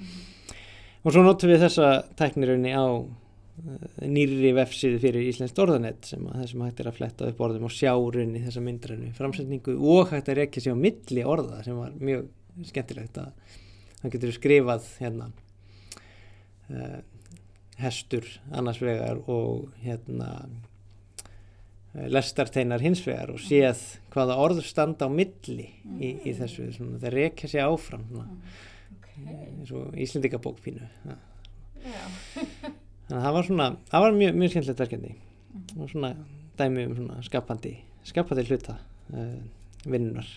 [1.07, 2.87] Og svo notum við þessa tæknirunni á
[4.05, 7.73] nýri vefsíðu fyrir Íslenskt orðanett sem að þessum hægt er að fletta upp orðum og
[7.73, 11.97] sjá runni þessa myndrænu framsetningu og hægt að rekja sig á milli orða sem var
[11.97, 12.29] mjög
[12.69, 13.57] skemmtilegt að
[14.03, 15.31] það getur skrifað hérna
[16.69, 17.01] uh,
[17.81, 25.11] hestur annars vegar og hérna uh, lestarteinar hins vegar og séð hvaða orð standa á
[25.12, 28.31] milli í, í þessu, svona, það rekja sig áfram svona,
[29.16, 29.37] Okay.
[29.49, 31.14] eins og Íslendingabók pínu ja.
[31.87, 32.75] Já.
[33.07, 35.14] þannig að það var svona, það var mjög, mjög skemmtilegt verkefni.
[35.77, 36.14] Og svona
[36.59, 37.75] dæmi um svona skapandi
[38.07, 38.79] skapandi hluta
[39.12, 39.38] uh,
[39.87, 40.29] vinnunar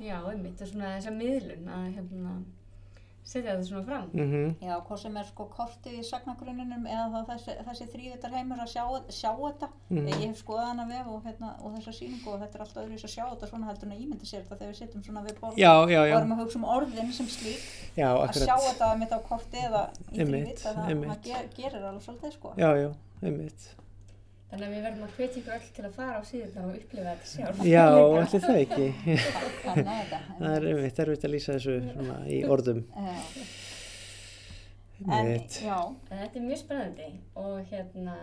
[0.00, 2.34] Já, einmitt og svona þessa miðlun að hérna
[3.24, 4.06] setja þetta svona fram.
[4.12, 8.72] mm Já, hvað sem er sko kortið í sagnagrunninum eða þessi, þessi þrývitar heimur að
[8.72, 9.68] sjá, sjá þetta.
[9.90, 10.08] Mhm.
[10.08, 13.04] Ég hef skoðað hana vef og, hérna, og þessa sýningu og þetta er alltaf öðruvis
[13.04, 15.40] að sjá þetta svona heldur en að ímynda sér þetta þegar við sittum svona við
[15.40, 18.94] borð já, já, og erum að hugsa um orðin sem slík já, að sjá þetta
[19.00, 22.54] mitt á korti eða í þrývit að það, það ger, gerir alveg svolítið sko.
[22.56, 22.90] já, já,
[23.22, 23.68] einmitt
[24.50, 27.12] Þannig að við verðum að hvetja ykkur öll til að fara á síðan og upplifa
[27.14, 27.60] þetta sjálf.
[27.70, 27.84] já,
[28.20, 28.86] allir það ekki
[29.62, 30.18] Kanna þetta.
[30.40, 32.80] það er erfitt að lýsa þessu svona í orðum
[35.00, 35.16] Já.
[35.16, 35.76] En, já,
[36.10, 37.06] En þetta er mjög spennandi
[37.40, 38.16] og hérna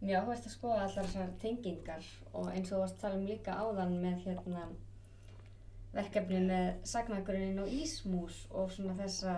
[0.00, 3.26] mjög áhverst að skoða allar þessar tengingar og eins og þú varst að tala um
[3.28, 4.62] líka áðan með hérna
[5.92, 9.34] verkefni með sagnagrunnin og ísmús og svona þessa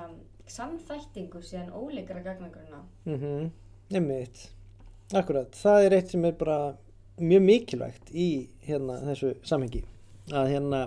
[0.50, 2.84] samþættingu síðan ólíkara gagnagrunna.
[3.08, 3.50] mm
[3.90, 4.44] einmitt
[5.16, 6.58] akkurat, það er eitt sem er bara
[7.20, 8.28] mjög mikilvægt í
[8.66, 9.82] hérna þessu samhengi.
[10.30, 10.80] Að hérna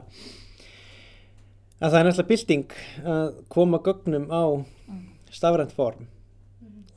[1.83, 2.75] að það er náttúrulega bylting
[3.13, 4.43] að koma gögnum á
[5.33, 6.05] stafrænt form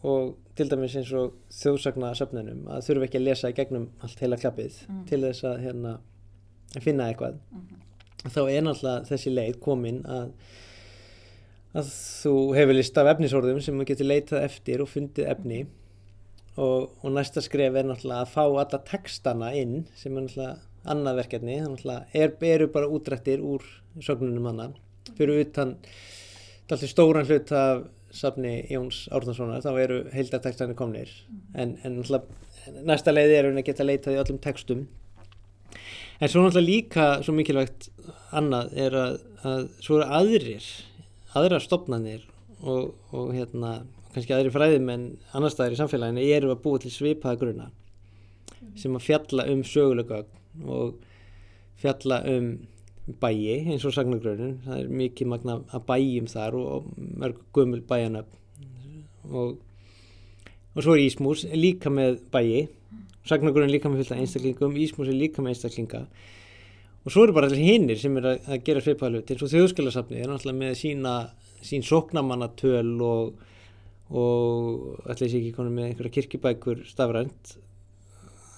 [0.07, 4.39] og til dæmis eins og þjóðsagnasöfnunum að þurfa ekki að lesa í gegnum allt heila
[4.41, 5.97] klappið til þess að hérna
[6.85, 7.41] finna eitthvað.
[8.27, 10.31] Þá er náttúrulega þessi leið komin að
[11.77, 15.59] að þú hefur list af efnisorðum sem þú getur leitað eftir og fundið efni
[16.57, 21.21] og, og næsta skref er náttúrulega að fá alla textana inn sem er náttúrulega annað
[21.21, 21.59] verkefni.
[21.61, 23.65] Það náttúrulega er, eru bara útrættir úr
[24.03, 24.71] sögnunum hana
[25.17, 25.77] fyrir utan
[26.67, 27.85] alltaf stóran hlut af
[28.17, 31.13] safni Jóns Árnasonar þá eru heildartextanir komnir.
[31.55, 34.87] En, en náttúrulega næsta leið er að geta leitað í öllum textum.
[36.21, 37.91] En svo náttúrulega líka svo mikilvægt
[38.35, 40.71] annað er að, að svo eru aðrir
[41.37, 42.25] aðra stopnarnir
[42.63, 43.79] og, og hérna
[44.17, 45.05] kannski aðri fræðum en
[45.37, 47.69] annar staðar í samfélaginu eru að búa til svipaða gruna
[48.81, 50.23] sem að fjalla um sögulega
[50.65, 50.97] og
[51.81, 52.55] fjalla um
[53.21, 58.43] bæi eins og sagnagrunum það er mikið magna að bæjum þar og, mörg gömul bæjanöfn
[59.31, 59.59] og,
[60.75, 62.67] og svo er Ísmús líka með bæi.
[63.27, 66.05] Sagnagrunum líka með fylgta einstaklingum Ísmús er líka með einstaklinga.
[67.07, 69.53] Og svo eru bara allir hinnir sem er að, að gera svipaða hlut eins og
[69.53, 71.15] þjóðskjálasafni er náttúrulega með sína
[71.67, 73.45] sín sóknamannatöl og
[74.11, 77.57] og ætla ég sé ekki konum með einhverja kirkibækur stafrænt.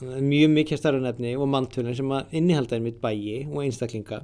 [0.00, 4.20] Mjög mikið starfinefni og manntölun sem að innihalda einmitt bæi og einstaklinga.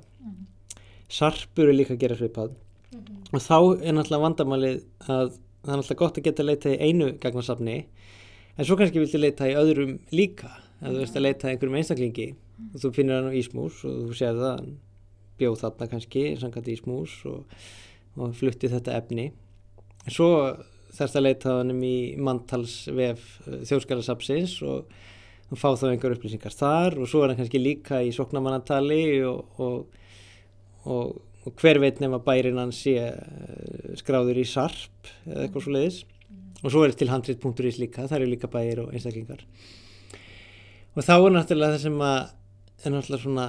[1.11, 2.55] Sarpur er líka að gera svipað.
[3.35, 4.77] Og þá er náttúrulega vandamálið
[5.11, 5.33] að
[5.65, 7.77] það er náttúrulega gott að geta leita í einu gagnarsafni
[8.55, 10.53] en svo kannski viltu leita í öðrum líka.
[10.81, 12.29] Ef þú veist að leita í einhverjum einstaklingi
[12.75, 14.69] og þú finnir hann á Ísmús og þú séð það
[15.41, 17.57] bjóð þarna kannski samkvæmt Ísmús og,
[18.21, 19.31] og flutti þetta efni.
[20.05, 20.31] En svo
[20.95, 23.27] þarfst að leita hann í manntalsvef
[23.71, 24.95] þjóðskalasapsins og,
[25.51, 29.61] og fá þá einhver upplýsingar þar og svo er hann kannski líka í soknamannatali og,
[29.63, 30.01] og,
[30.87, 35.67] og, og hver veit nefn að bærin hann sé eh, skráður í sarp eða eitthvað
[35.67, 36.03] svo leiðis
[36.65, 39.43] og svo er til handrit.is líka, það eru líka bæir og einstaklingar.
[40.95, 42.19] Og þá er náttúrulega það sem að
[42.85, 43.47] er náttúrulega svona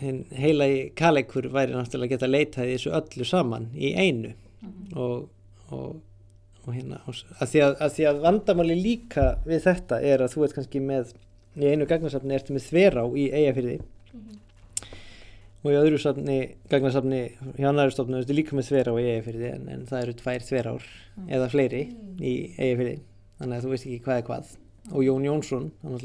[0.00, 4.32] eh, heila í kaleikur væri náttúrulega að geta leitað í þessu öllu saman í einu.
[4.96, 5.28] Og,
[5.72, 6.00] og,
[6.66, 10.44] og hérna að því að, að því að vandamáli líka við þetta er að þú
[10.46, 11.14] ert kannski með
[11.60, 13.78] í einu gagnarsafni ertu með þverá í eigafyrði
[15.60, 16.38] og í öðru safni,
[16.72, 17.20] gagnarsafni
[17.58, 20.86] hjá annari stofnum ertu líka með þverá í eigafyrði en, en það eru tvær þverár
[21.28, 21.82] eða fleiri
[22.16, 22.96] í eigafyrði
[23.40, 24.54] þannig að þú veist ekki hvað er hvað.
[24.90, 25.96] Og Jón Jónsson hann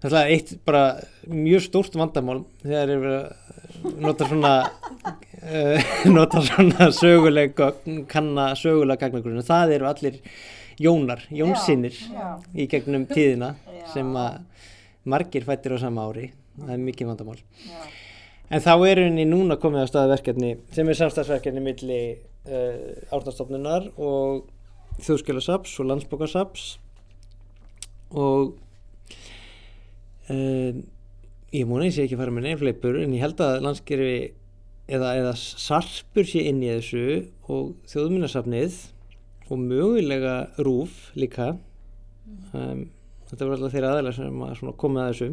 [0.00, 0.84] náttúrulega náttúrulega eitt bara
[1.28, 7.52] mjög stórt vandamál þegar er verið að nota svona uh, nota svona söguleg
[8.08, 10.20] kanna sögulega gagnagrunum það eru allir
[10.80, 11.92] Jónar, Jónsinnir
[12.56, 13.82] í gegnum tíðina Já.
[13.92, 14.38] sem að
[15.04, 17.82] margir fættir á sama ári það er mikið vandamál Já.
[18.48, 22.00] en þá er henni núna komið á staða verkefni sem er samstagsverkefni milli
[22.48, 24.48] uh, árnastofnunar og
[25.04, 26.66] þjóðskjölasaps og landsbókasaps
[28.16, 28.56] og
[30.30, 30.80] uh,
[31.50, 34.14] ég múna ég sé ekki að fara með nefnfleipur en ég held að landskerfi
[34.90, 37.04] eða, eða sarpur sé inn í þessu
[37.50, 38.78] og þjóðminnarsafnið
[39.50, 41.52] og mögulega rúf líka.
[42.54, 42.86] Um,
[43.30, 45.30] þetta voru alltaf þeirra aðeinslega sem að komið að þessu.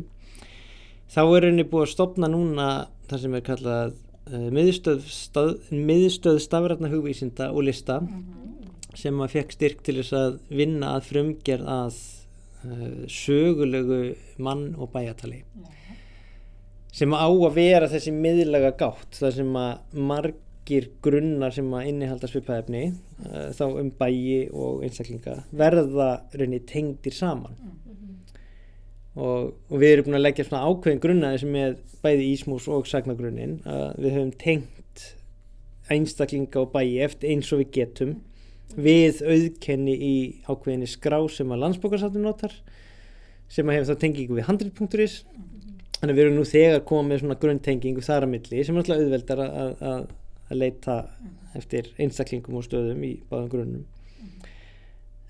[1.07, 2.67] Þá er henni búið að stopna núna
[3.07, 8.01] það sem er kallað uh, miðstöð, stað, miðstöð stafrætna hugvísinda og lista
[8.97, 11.99] sem að fekk styrk til þess að vinna að frumgerð að
[13.11, 14.01] sögulegu
[14.43, 15.43] mann og bæjatali
[16.97, 22.29] sem á að vera þessi miðlaga gátt það sem að margir grunnar sem að innihalda
[22.31, 27.59] svipaðefni uh, þá um bæji og einstaklinga verða raunni tengdir saman.
[29.17, 32.89] Og, og við erum búin að leggja svona ákveðin grunnaði sem er bæði ísmús og
[32.89, 35.05] sagnagrunnin að við höfum tengt
[35.93, 38.17] einstaklinga og bæji eftir eins og við getum
[38.75, 40.15] við auðkenni í
[40.47, 42.53] ákveðinni skrá sem að landsbókarsafni notar
[43.47, 45.21] sem að hefur þá tengingu við handrit.is
[45.97, 48.83] þannig að við erum nú þegar komið með svona grunntengingu þar að milli sem er
[48.83, 50.09] alltaf auðveldar að, að, að,
[50.47, 50.97] að leita
[51.57, 53.85] eftir einstaklingum og stöðum í báðum grunnum.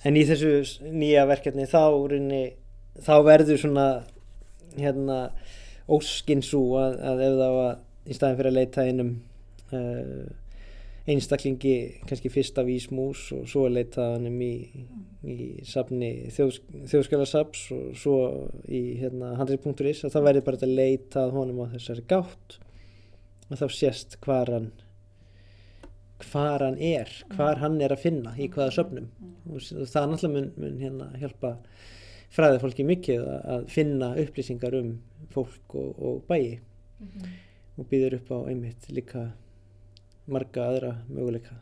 [0.06, 2.42] En í þessu nýja verkefni þá, rinni,
[3.06, 3.88] þá verður svona
[4.78, 5.22] hérna
[5.88, 9.14] óskin svo að, að ef það var í staðin fyrir að leita einum
[9.72, 10.28] uh,
[11.08, 11.76] einstaklingi
[12.08, 14.54] kannski fyrst af Ísmús og svo að leita hann um í,
[15.24, 16.60] í safni þjóðs,
[16.92, 18.18] þjóðskjálasaps og svo
[18.68, 22.60] í hérna, handrið.is að það verður bara að leita að honum á þessari gátt.
[23.48, 24.74] Og þá sést hvar hann
[26.26, 29.10] hvar hann er, hvar hann er að finna í hvaða söfnum.
[29.48, 31.54] Og það náttúrulega mun, mun hérna hjálpa
[32.34, 34.96] fræðið fólki mikið að, finna upplýsingar um
[35.34, 36.60] fólk og, og bæi.
[37.78, 39.30] Og býður upp á einmitt líka
[40.28, 41.58] marga aðra möguleika.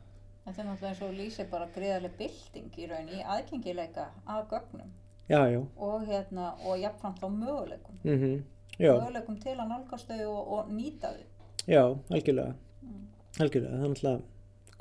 [0.46, 4.92] Þetta er náttúrulega eins og lýsir bara greiðarlega bylting í raun í aðgengileika að gögnum.
[5.26, 7.98] Já, já, og hérna og jafnframt á möguleikum.
[8.04, 8.44] Mm
[8.78, 11.26] já, möguleikum til að nálgast þau og, og nýta þau.
[11.66, 12.54] Já, algjörlega.
[13.40, 14.22] Algjörlega, það er náttúrulega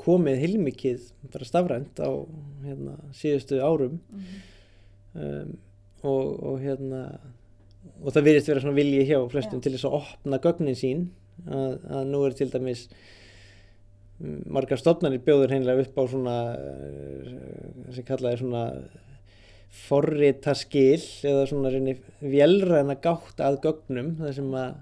[0.05, 2.11] komið heilmikið bara stafrænt á
[2.67, 4.01] hérna, síðustu árum.
[5.15, 5.57] Um,
[6.03, 7.05] og, og hérna
[8.03, 9.65] og það virðist vera svona vilji hjá flestum Já.
[9.65, 11.05] til þess að opna gögnin sín.
[11.49, 13.24] Að, að nú er til dæmis mm,
[14.21, 17.33] margar stofnarnir bjóður hreinlega upp á svona eh,
[17.97, 18.65] sem kallaði svona
[19.75, 24.75] forrita skil eða svona reyni vélræna gátt að gögnum þar sem að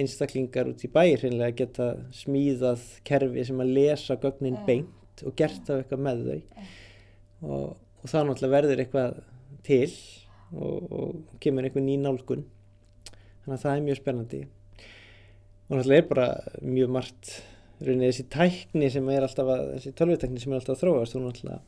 [0.00, 4.64] einstaklingar út í bæir hreinlega geta smíðað kerfi sem að lesa gögnin Já.
[4.66, 6.38] beint og gert af eitthvað með þau.
[7.48, 7.66] Og,
[8.02, 9.18] og það náttúrulega verður eitthvað
[9.66, 9.90] til
[10.52, 12.46] og, og kemur einhver ný nálgun.
[13.44, 14.42] Þannig að það er mjög spennandi.
[15.68, 16.28] Og náttúrulega er bara
[16.64, 17.32] mjög margt
[17.80, 21.26] rauninni þessi tækni sem er alltaf að, þessi tölvutækni sem er alltaf að þróast og
[21.26, 21.60] náttúrulega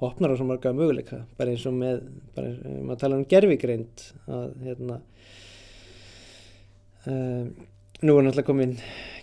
[0.00, 1.24] opnar á svo marga möguleika.
[1.38, 5.00] Bara eins og með, bara eins og maður tala um gerfigreind að hérna
[7.04, 7.50] um,
[8.00, 8.78] nú er náttúrulega komin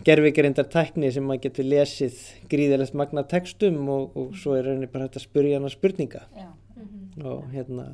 [0.05, 2.19] gerfigreindar tækni sem maður getur lesið
[2.51, 6.27] gríðilegt magna textum og, og svo er rauninni bara hægt að spurja hana spurninga.
[6.37, 6.51] Já,
[7.25, 7.89] og hérna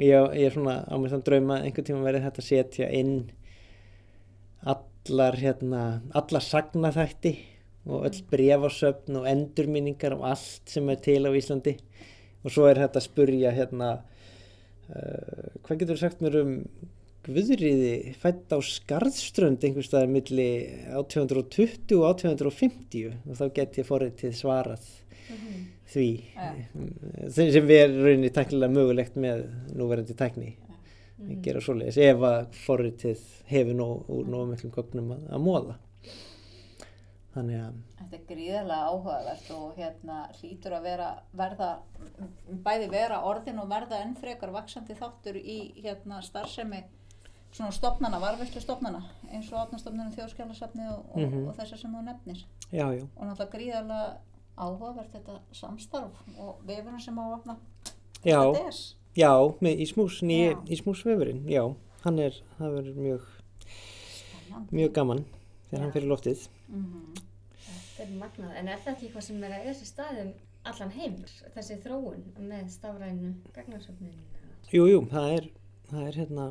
[0.00, 3.14] ég, ég er svona á mér þann drauma einhvern tíma verið þetta að setja inn
[5.02, 7.32] allar hérna alla sagnaþætti
[7.86, 11.76] og öll brefasöfn og endurminningar og allt sem er til á Íslandi.
[12.44, 16.58] Og svo er þetta að spurja hérna uh, hvað getur þú sagt mér um
[17.22, 20.48] Guðriði fætt á Skarðströnd einhvers staðar milli
[20.90, 24.88] 1820 og 1850 og þá get ég forritið svarað
[25.92, 26.08] því.
[26.34, 26.48] Já.
[27.30, 29.44] sem sem við erum rauninni tæknilega mögulegt með
[29.76, 30.56] núverandi tækni
[31.22, 35.76] að gera svoleiðis ef að forritið hefur nóg, úr nóg miklum gögnum að, að móða
[37.32, 41.06] þannig að þetta er gríðarlega áhugavert og hérna hlýtur að vera
[41.38, 41.68] verða,
[42.66, 46.82] bæði vera orðin og verða enn frekar vaksandi þáttur í hérna starfsemi
[47.52, 51.48] svona stopnana, varfæslu stopnana eins og átnastofnunum þjóðskjálasafni og, og, Mhm.
[51.48, 52.44] og þessar sem þú nefnir.
[52.72, 54.16] Já, já, og náttúrulega gríðarlega
[54.56, 57.56] áhugavert þetta samstarf og vefurinn sem á að opna.
[58.24, 58.78] Já, þetta er
[59.16, 60.58] já með Ísmús, nýji Já.
[60.76, 61.64] Ísmúsvefurinn já,
[62.04, 63.26] hann er, það verður mjög
[63.66, 64.76] spennandi.
[64.78, 65.24] mjög gaman
[65.68, 65.82] þegar Já.
[65.84, 67.14] hann fyrir loftið Mhm.
[67.92, 70.30] Þetta er magnað, en er það ekki eitthvað sem er að sér staðum
[70.64, 71.16] allan heim,
[71.54, 74.14] þessi þróun með stafrænu gagnarsöfnin?
[74.72, 75.48] jú, jú, það er
[75.90, 76.46] það er hérna,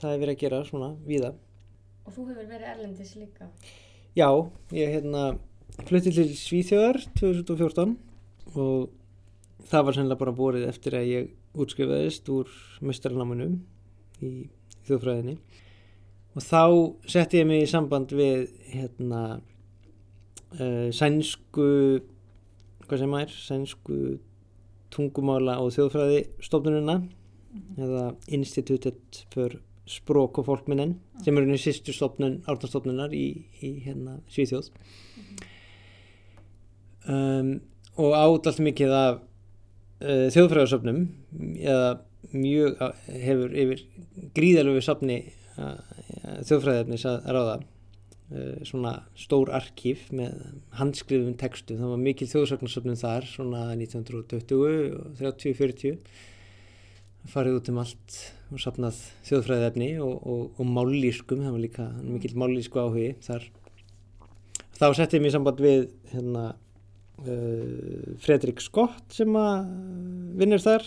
[0.00, 1.34] það er verið að gera svona víða
[2.04, 3.46] Og þú hefur verið erlendis líka.
[4.16, 4.26] Já,
[4.72, 5.38] ég hérna
[5.86, 7.96] flutti til Svíþjóðar 2014
[8.56, 8.90] og
[9.70, 12.50] það var sennilega bara borið eftir að ég útskrifaðist úr
[12.84, 13.58] mestrarnámunum
[14.24, 14.32] í
[14.88, 15.36] þjóðfræðinni.
[16.32, 16.62] Og þá
[17.12, 19.22] setti ég mig í samband við hérna
[20.56, 21.66] uh, sænsku
[22.86, 23.98] hvað sem er, sænsku
[24.92, 26.98] tungumála og þjóðfræði stofnununa
[27.80, 34.20] eða Institutet för språk og fólkminnen sem eru nú sýstu stofnun, árnastofnunar í, í hérna
[34.30, 34.70] Svíþjóð.
[37.02, 37.56] Um,
[37.98, 39.20] og átt allt mikið af
[40.02, 41.04] þjóðfræðarsöfnum
[41.62, 41.92] eða
[42.32, 43.84] mjög hefur yfir
[44.36, 45.18] gríðalögu safni
[45.58, 45.76] uh,
[46.46, 50.36] þjóðfræðarnis að ráða uh, svona stór arkíf með
[50.78, 55.98] handskrifum textu, það var mikil þjóðsögnarsöfnum þar svona 1920 og 30-40
[57.32, 58.20] farið út um allt
[58.52, 63.46] og safnað þjóðfræðefni og, og, og mállískum, það var líka mikil mállísku áhugi þar.
[64.76, 66.48] Þá setti ég mér samband við hérna
[68.22, 69.68] Fredrik Scott sem að
[70.40, 70.86] vinnur þar.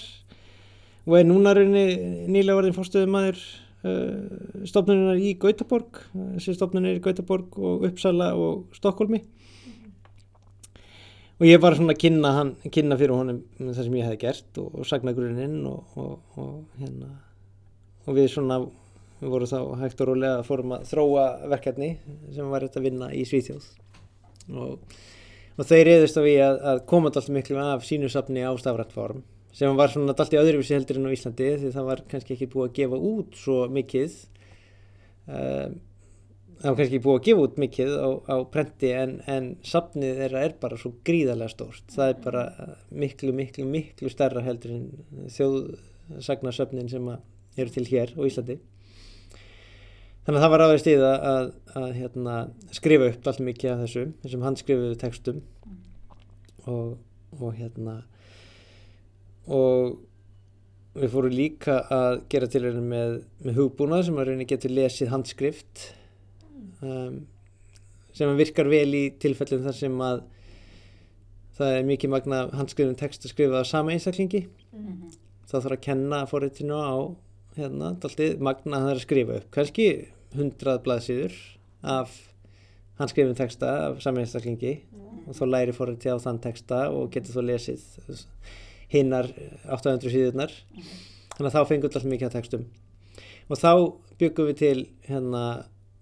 [1.05, 3.39] Og er núna rauninni nýlega orðin fórstöðumæður
[3.85, 6.01] uh, stofnunar í Gautaborg.
[6.15, 9.21] Þessi stofnunir í Gautaborg og Uppsala og Stokkólmi
[11.35, 14.59] og ég var svona að kynna, hann, kynna fyrir honum það sem ég hefði gert
[14.61, 17.09] og, og sagna grunninn og, og, og hérna.
[18.05, 18.61] Og við svona
[19.19, 21.89] við vorum þá hægt og rólega fórum að þróa verkefni
[22.35, 23.67] sem var þetta að vinna í Svíþjóð.
[24.55, 24.95] Og,
[25.55, 29.23] og þau reyðist á við að, að koma allt miklu af sínu safni á stafrættform
[29.55, 32.51] sem var svona allt í öðruvísi heldur en á Íslandi því það var kannski ekki
[32.51, 34.17] búið að gefa út svo mikið
[35.31, 35.77] um,
[36.59, 40.43] það var kannski búið að gefa út mikið á, á prenti en, en safnið þeirra
[40.47, 41.83] er bara svo gríðarlega stórt.
[41.93, 42.43] Það er bara
[42.91, 44.85] miklu, miklu, miklu stærra heldur en
[45.35, 48.59] þjóðsagnarsöfnin sem eru til hér á Íslandi
[50.25, 51.47] þannig að það var aðeins stíð að, að,
[51.81, 52.35] að hérna,
[52.73, 55.41] skrifa upp allt mikið af þessu þessum handskrifuðu textum.
[56.65, 56.95] Og,
[57.37, 57.99] og hérna
[59.45, 59.99] og
[60.95, 65.11] við fórum líka að gera til hérna með, með hugbúnað sem að rauninni getur lesið
[65.11, 65.83] handskrift
[66.81, 67.19] um,
[68.15, 70.23] sem að virkar vel í tilfellum þar sem að
[71.55, 74.45] það er mikið magna handskrifin text að skrifa á sama einstaklingi.
[75.45, 76.95] Þá þarf að kenna fóritinu á
[77.55, 79.49] hérna, daldið magna að það er að skrifa upp.
[79.55, 79.87] Kannski
[80.35, 81.35] hundrað blaðsýður
[81.85, 82.15] af
[82.99, 84.77] handskrifin texta af sama einstaklingi
[85.25, 87.85] og þá læri fóriti á þann texta og getur þá lesið
[88.93, 89.29] hinnar
[89.67, 90.53] 800 síðurnar.
[91.35, 92.67] Þannig að þá fengum við alltaf mikið af textum.
[93.49, 93.71] Og þá
[94.21, 95.45] byggum við til hérna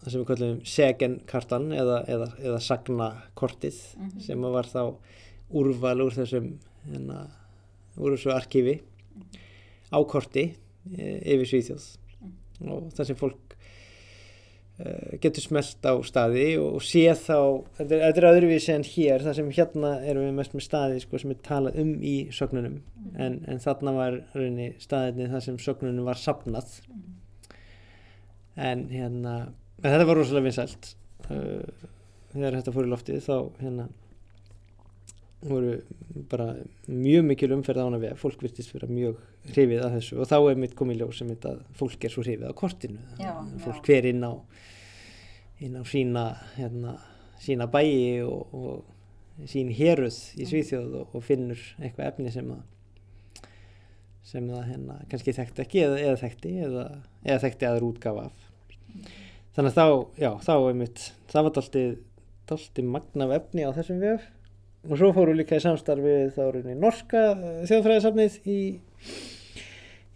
[0.04, 3.80] það sem við kallum segenkartan eða, eða, eða sagnakortið
[4.24, 4.82] sem var þá
[5.54, 6.52] úrval úr þessum
[6.90, 7.26] hérna,
[7.98, 8.76] úr þessu arkífi
[9.94, 11.88] á korti e, yfir Svíþjóð.
[12.68, 13.53] Og það sem fólk
[15.22, 17.38] getur smelt á staði og, og sé þá
[17.78, 21.02] þetta er, þetta er öðruvísi en hér það sem hérna erum við mest með staði
[21.04, 22.80] sko, sem er talað um í sögnunum
[23.14, 26.80] en, en þarna var raunni staðinni það sem sögnunum var sapnað
[28.58, 29.36] en hérna
[29.84, 30.94] en þetta var rosalega vinsælt.
[31.28, 31.90] Uh,
[32.34, 33.88] þegar þetta fór í loftið þá hérna
[35.48, 35.78] voru
[36.32, 36.50] bara
[36.88, 39.20] mjög mikil umferð á hana við fólk virtist vera mjög
[39.52, 40.20] hrifið að þessu.
[40.22, 43.02] Og þá er mitt komið ljós sem þetta fólk er svo hrifið á kortinu.
[43.20, 43.34] Já,
[43.66, 44.34] fólk hver inn á
[45.64, 46.26] inn á sína
[46.58, 46.98] hérna,
[47.40, 52.64] sína bæi og, og sín héruð í Svíþjóð og, og finnur eitthvað efni sem að
[54.24, 56.86] sem það hérna kannski þekkti ekki eða, eða þekkti eða,
[57.26, 58.46] eða þekkti aður útgafa af.
[59.54, 59.88] Þannig að þá,
[60.24, 61.56] já, þá er mitt það var
[62.54, 64.30] dálítið magna af efni á þessum vef
[64.84, 68.60] og svo fóru líka í samstarfið þá rauninni norska eh, þjóðfræðisafnið í,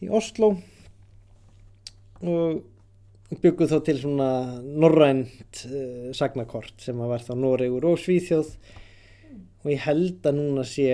[0.04, 0.56] í Oslo
[2.24, 2.66] og
[3.36, 4.30] bygguð þá til svona
[4.64, 8.54] norrænt uh, sagnakort sem að var þá Noregur og Svíþjóð.
[9.66, 10.88] Og ég held að núna sé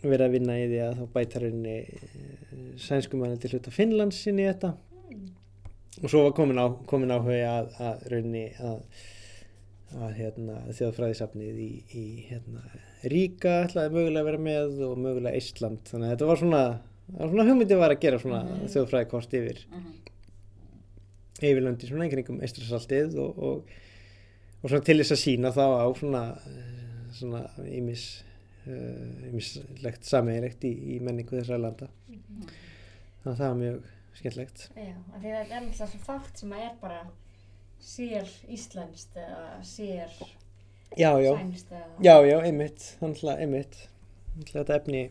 [0.00, 4.40] verið að vinna í því að þá bæta rauninni uh, sænskumanni til hluta Finnlands inn
[4.40, 4.72] í þetta.
[6.02, 8.80] Og svo var komin, áhuga að, að rauninni að,
[9.94, 12.64] að hérna, þjóðfræðisafnið í, í hérna,
[13.06, 16.62] Ríka ætlaði mögulega að vera með og mögulega Ísland þannig að þetta var svona,
[17.06, 18.42] það var svona hugmyndi var að gera svona
[18.74, 19.64] þjóðfræðikort yfir
[21.36, 23.74] yfir löndi svona einhverjum eistrasaltið og, og,
[24.62, 26.62] og svona til þess að sína þá á svona eh,
[27.16, 28.06] svona ímis
[28.66, 31.86] ímislegt sameiginlegt í, í menningu þessara landa.
[33.22, 36.64] Þannig að það var mjög skemmtlegt Já, því þetta er náttúrulega svo fátt sem að
[36.64, 36.98] er bara
[37.82, 40.12] sér íslenskt eða sér
[40.96, 41.88] já, já, sænst eða...
[42.02, 42.90] já, já, einmitt.
[43.00, 43.80] Að einmitt.
[44.36, 45.02] Að þetta efni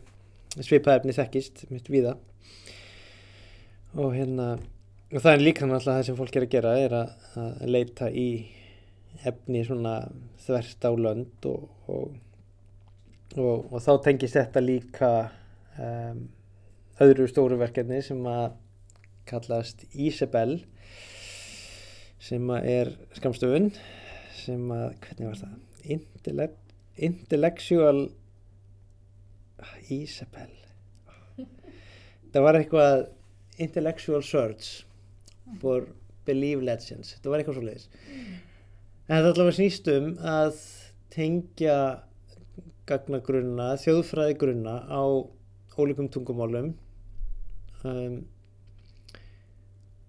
[0.56, 2.16] svipað efni þekkist einmitt víða.
[3.96, 4.56] Og hérna
[5.12, 8.08] og það er líka náttúrulega það sem fólk er að gera er að, að leita
[8.10, 8.28] í
[9.26, 9.96] efni svona
[10.44, 12.16] þvert á lönd og, og,
[13.38, 15.10] og, og þá tengist þetta líka
[15.78, 16.24] um,
[17.02, 18.56] öðru stóru verkefni sem að
[19.26, 20.58] kallast Isabel
[22.26, 23.70] sem er skamstöfun
[24.36, 25.56] sem að, hvernig var það?
[25.96, 26.74] Intellect,
[27.08, 28.00] intellectual
[29.94, 30.50] Isabel.
[32.34, 32.96] Það var eitthvað
[33.62, 34.82] intellectual search
[35.62, 35.86] for
[36.26, 37.14] believe legends.
[37.14, 37.88] Þetta var eitthvað svo leiðis
[39.06, 40.56] en þetta allavega snýst um að
[41.14, 41.76] tengja
[42.90, 45.02] gagnagrunna, þjóðfræðigrunna á
[45.78, 46.72] ólíkum tungumálum.
[47.86, 48.24] Um,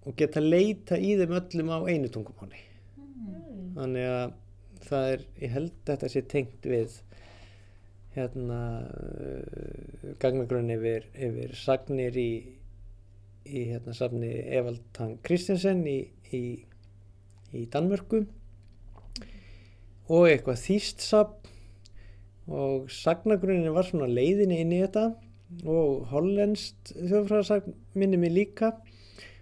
[0.08, 2.62] og geta leita í þeim öllum á einu tungumáli.
[2.96, 3.74] Mm.
[3.76, 4.36] þannig að
[4.88, 6.94] það er, ég held að þetta sé tengt við
[8.14, 12.30] hérna uh, gagnagrunn yfir, yfir sagnir í,
[13.44, 16.00] í hérna safni Evald Tang Kristensen í,
[16.32, 16.42] í,
[17.52, 18.24] í Danmörku.
[20.08, 21.54] Og eitthvað þýst safn
[22.48, 25.10] og sagnagrunnin var svona leiðinni inn í þetta
[25.68, 28.72] og hollenskt þjóðfræðarsagn minni mig líka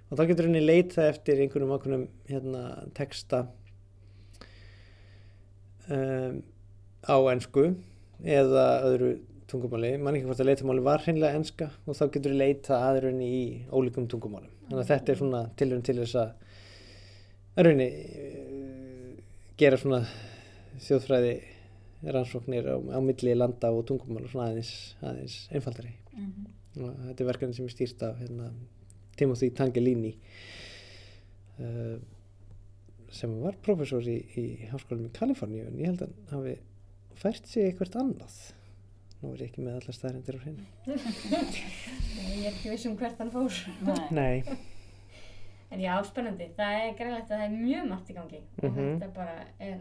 [0.07, 2.65] og þá getur henni leita eftir einhvernum ákveðnum hérna
[2.97, 3.47] texta
[5.91, 6.43] um,
[7.07, 7.71] á ensku
[8.25, 9.17] eða öðru
[9.51, 13.27] tungumáli, mann ekki hvort að leitamáli var hreinlega enska og þá getur við leita aðrunni
[13.31, 14.51] í ólíkum tungumálum.
[14.67, 16.33] Þannig að þetta er svona tilhörn til þess að
[17.61, 17.91] aðrunni
[19.61, 20.03] gera svona
[20.83, 21.37] þjóðfræði
[22.13, 25.95] rannsóknir á, á milli landa og tungumála svona aðeins, aðeins einfaldari.
[26.17, 26.53] Mhm.
[26.77, 28.51] og þetta er verkefni sem er stýrt af hérna,
[29.17, 30.15] Timothy Tangelini
[31.61, 31.97] uh,
[33.17, 36.57] sem var professor í, í háskólanum í Kaliforníu en ég held að hann hafi
[37.23, 38.39] fært sig eitthvað annað
[39.23, 42.97] nú er ég ekki með allar staðrendir á hreinu Nei, Ég er ekki viss um
[43.01, 43.53] hvert hann fór.
[44.15, 44.43] Nei.
[45.73, 46.47] En já, spennandi.
[46.57, 48.39] Það er greinlegt að það er mjög margt í gangi.
[48.63, 48.87] Og Mhm.
[49.01, 49.81] þetta bara er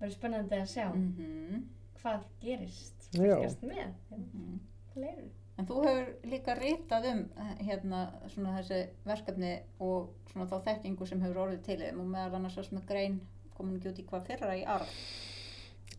[0.00, 1.62] bara spennandi að sjá Mhm.
[2.02, 3.06] hvað gerist.
[3.14, 3.22] Já.
[3.38, 3.94] Fylgast með.
[4.12, 4.58] Mhm.
[4.96, 5.28] Leiru.
[5.56, 11.06] En þú hefur líka ritað um eh, hérna svona þessi verkefni og svona þá þekkingu
[11.08, 13.14] sem hefur orðið til þeim og meðal annars þess með grein
[13.56, 14.90] komin ekki út í hvað fyrra í arf.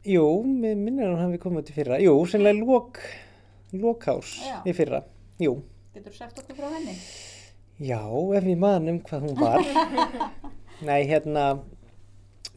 [0.07, 2.85] jú, minnir að hann hafi komið til fyrra Jú, sennilega
[3.73, 4.59] lókás Já.
[4.63, 5.01] í fyrra
[5.41, 5.55] Jú,
[5.95, 6.93] Getur þú sagt okkur frá henni?
[7.81, 7.99] já,
[8.37, 9.65] ef ég man um hvað hún var
[10.87, 11.47] Nei, hérna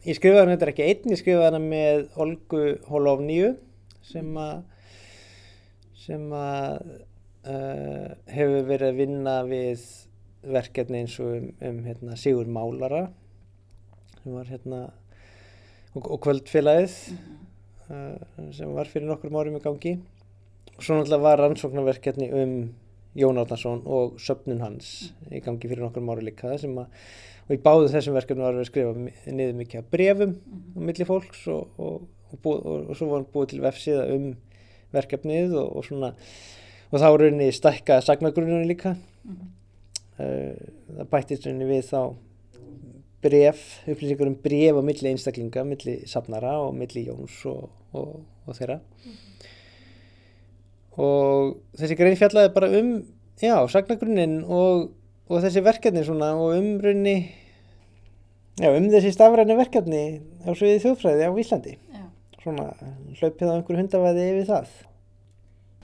[0.05, 3.55] ég skrifaði hann þetta ekki einn, ég skrifaði hann með Olgu Holovníu
[4.05, 4.61] sem að
[6.01, 6.77] sem að
[7.45, 9.83] uh, hefur verið að vinna við
[10.41, 13.03] verkefni eins og um, um hérna, Sigur Málara
[14.21, 14.81] sem var hérna
[15.93, 16.95] og, og kvöldfélagið
[17.91, 18.17] uh,
[18.55, 19.97] sem var fyrir nokkrum árum í gangi.
[20.77, 22.55] Og svo náttúrulega var rannsóknarverkefni um
[23.17, 26.87] Jón Árnason og söfnun hans í gangi fyrir nokkrum árum líka sem að
[27.47, 30.35] og í báðu þessum verkefni var við að skrifa niður mikið af brefum
[30.77, 34.05] á milli fólks og, og, og, búið, og, og svo var hann búið til vefsíða
[34.15, 34.29] um
[34.95, 36.11] verkefnið og, og svona
[36.91, 38.97] og þá er rauninni stækka sagnagrunnunni líka.
[40.19, 40.51] Uh,
[40.97, 42.01] það bættist rauninni við þá
[43.21, 48.15] bref, upplýsingar um bref á milli einstaklinga, milli safnara og milli Jóns og, og,
[48.47, 48.79] og þeirra.
[51.01, 52.89] Og þessi grein fjallaði bara um
[53.39, 54.89] já, sagnagrunnin og,
[55.31, 57.31] og þessi verkefni svona og um rauninni
[58.59, 60.03] já, um þessi stafræni verkefni
[60.43, 61.77] á sviði þjóðfræði á Íslandi.
[62.43, 62.69] Svona
[63.19, 64.71] hlaupið á einhverju hundavæði yfir það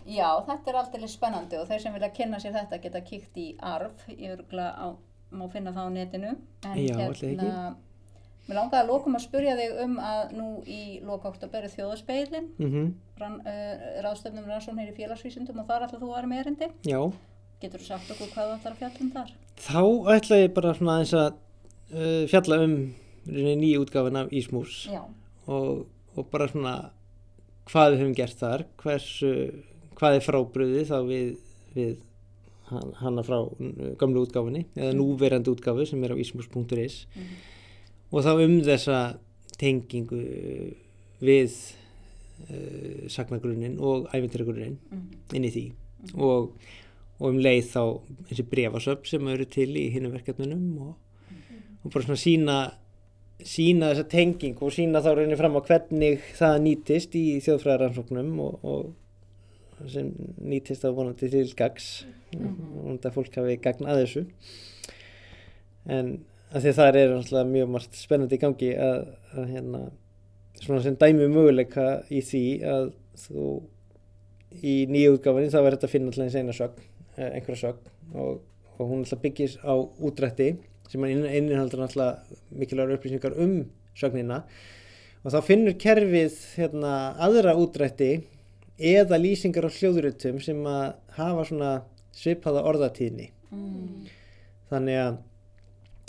[0.08, 3.48] Já, þetta er alltaf spennandi og þeir sem vilja kynna sér þetta geta kíkt í
[3.60, 4.88] arf, ég örgulega á,
[5.36, 6.30] má finna það á netinu.
[6.64, 7.50] En Já, ætli ekki.
[8.48, 12.48] mér langaði að lókum að spurja þig um að nú í loka oktober er þjóðaspeilin,
[12.56, 12.86] mm
[13.20, 16.70] rann, uh, ráðstöfnum rannsóknir í félagsvísindum og þar ætla þú að vera með erindi.
[16.88, 17.02] já,
[17.60, 19.32] Getur þú sagt okkur hvað þú ætlar að fjalla um þar?
[19.58, 19.82] þá
[20.16, 21.30] ætla ég bara svona aðeins að
[21.92, 22.76] uh, fjalla um
[23.28, 25.02] nýja útgáfin af Ísmús Já,
[25.50, 25.88] og,
[26.18, 26.76] og bara svona
[27.68, 29.32] hvað við höfum gert þar hversu,
[29.98, 31.32] hvað er frábriði þá við,
[31.76, 31.96] við
[33.02, 37.00] hana frá uh, gamlu útgáfinni eða núverandi útgáfi sem er á ismus.is
[38.12, 39.00] og þá um þessa
[39.60, 40.22] tengingu
[41.24, 41.56] við
[42.48, 44.78] uh, sagnagrunnin og æfintiragrunin
[45.36, 45.66] inn í því.
[46.14, 46.52] Og,
[47.18, 47.82] og um leið þá
[48.30, 50.94] þessi brefasöfn sem eru til í hinnum verkefnunum og,
[51.82, 52.58] og bara svona sína
[53.46, 58.64] sína þessa tengingu og sína þá reynir fram á hvernig það nýtist í þjóðfræðaransóknum og,
[58.66, 60.10] og sem
[60.42, 61.92] nýtist þá vonandi til gags.
[62.34, 64.26] Vonandi að fólk hafi gagn að þessu.
[65.88, 66.12] En
[66.52, 69.00] því að það er náttúrulega mjög margt spennandi í gangi að,
[69.36, 69.82] að hérna
[70.58, 72.88] svona sem dæmi um möguleika í því að
[73.22, 73.48] þú
[74.64, 76.86] í nýju útgáfinni þá verður þetta að finna alltaf eina sögn,
[77.18, 78.40] eh, einhverja sögn og,
[78.78, 80.50] og hún alltaf byggis á útrætti
[80.92, 83.60] sem innihaldur alltaf mikilvægur upplýsingar um
[83.98, 84.44] sögnina.
[85.26, 88.12] Og þá finnur kerfið hérna, aðra útrætti
[88.78, 90.86] eða lýsingar á hljóðurutum sem að
[91.18, 91.72] hafa svona
[92.16, 93.32] svipaða orðatíðni.
[93.52, 94.08] Mm.
[94.70, 95.18] Þannig að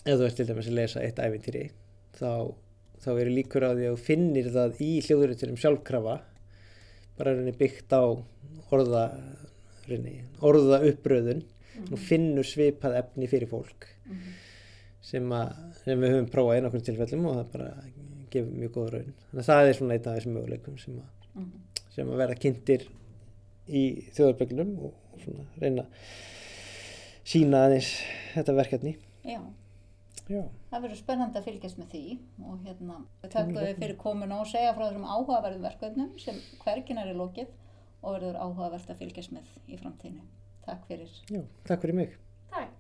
[0.09, 1.65] ef þú ert til dæmis að lesa eitt ævintýri
[2.17, 2.55] þá,
[3.03, 6.17] þá eru líkur á því að þú finnir það í hljóðurutunum sjálfkrafa
[7.19, 8.03] bara rauninni byggt á
[8.75, 9.05] orða,
[10.45, 11.43] orða uppröðun
[11.89, 13.89] og finnur svipað efni fyrir fólk
[15.03, 15.53] sem, að,
[15.85, 17.69] sem við höfum prófað í nokkrum tilfellum og það bara
[18.31, 19.15] gefur mjög góð raun.
[19.31, 21.53] Þannig að það er svona einn af þessum möguleikum sem að, Mhm.
[21.95, 22.89] sem að vera kynntir
[23.69, 23.83] í
[24.17, 24.93] þjóðarböglunum og,
[25.23, 25.89] svona reyna að
[27.29, 27.93] sína aðeins
[28.35, 28.97] þetta verkefni.
[29.25, 29.41] Já,
[30.29, 32.97] Já, það verður spennandi að fylgjast með því og hérna
[33.33, 37.49] takk fyrir komuna og segja frá þessum áhugaverðum verkefnum sem hvergin er í lokið
[38.03, 40.21] og verður áhugavert að fylgjast með í framtíðinu.
[40.67, 41.09] Takk fyrir.
[41.33, 42.11] já, takk fyrir mig.
[42.53, 42.77] Takk.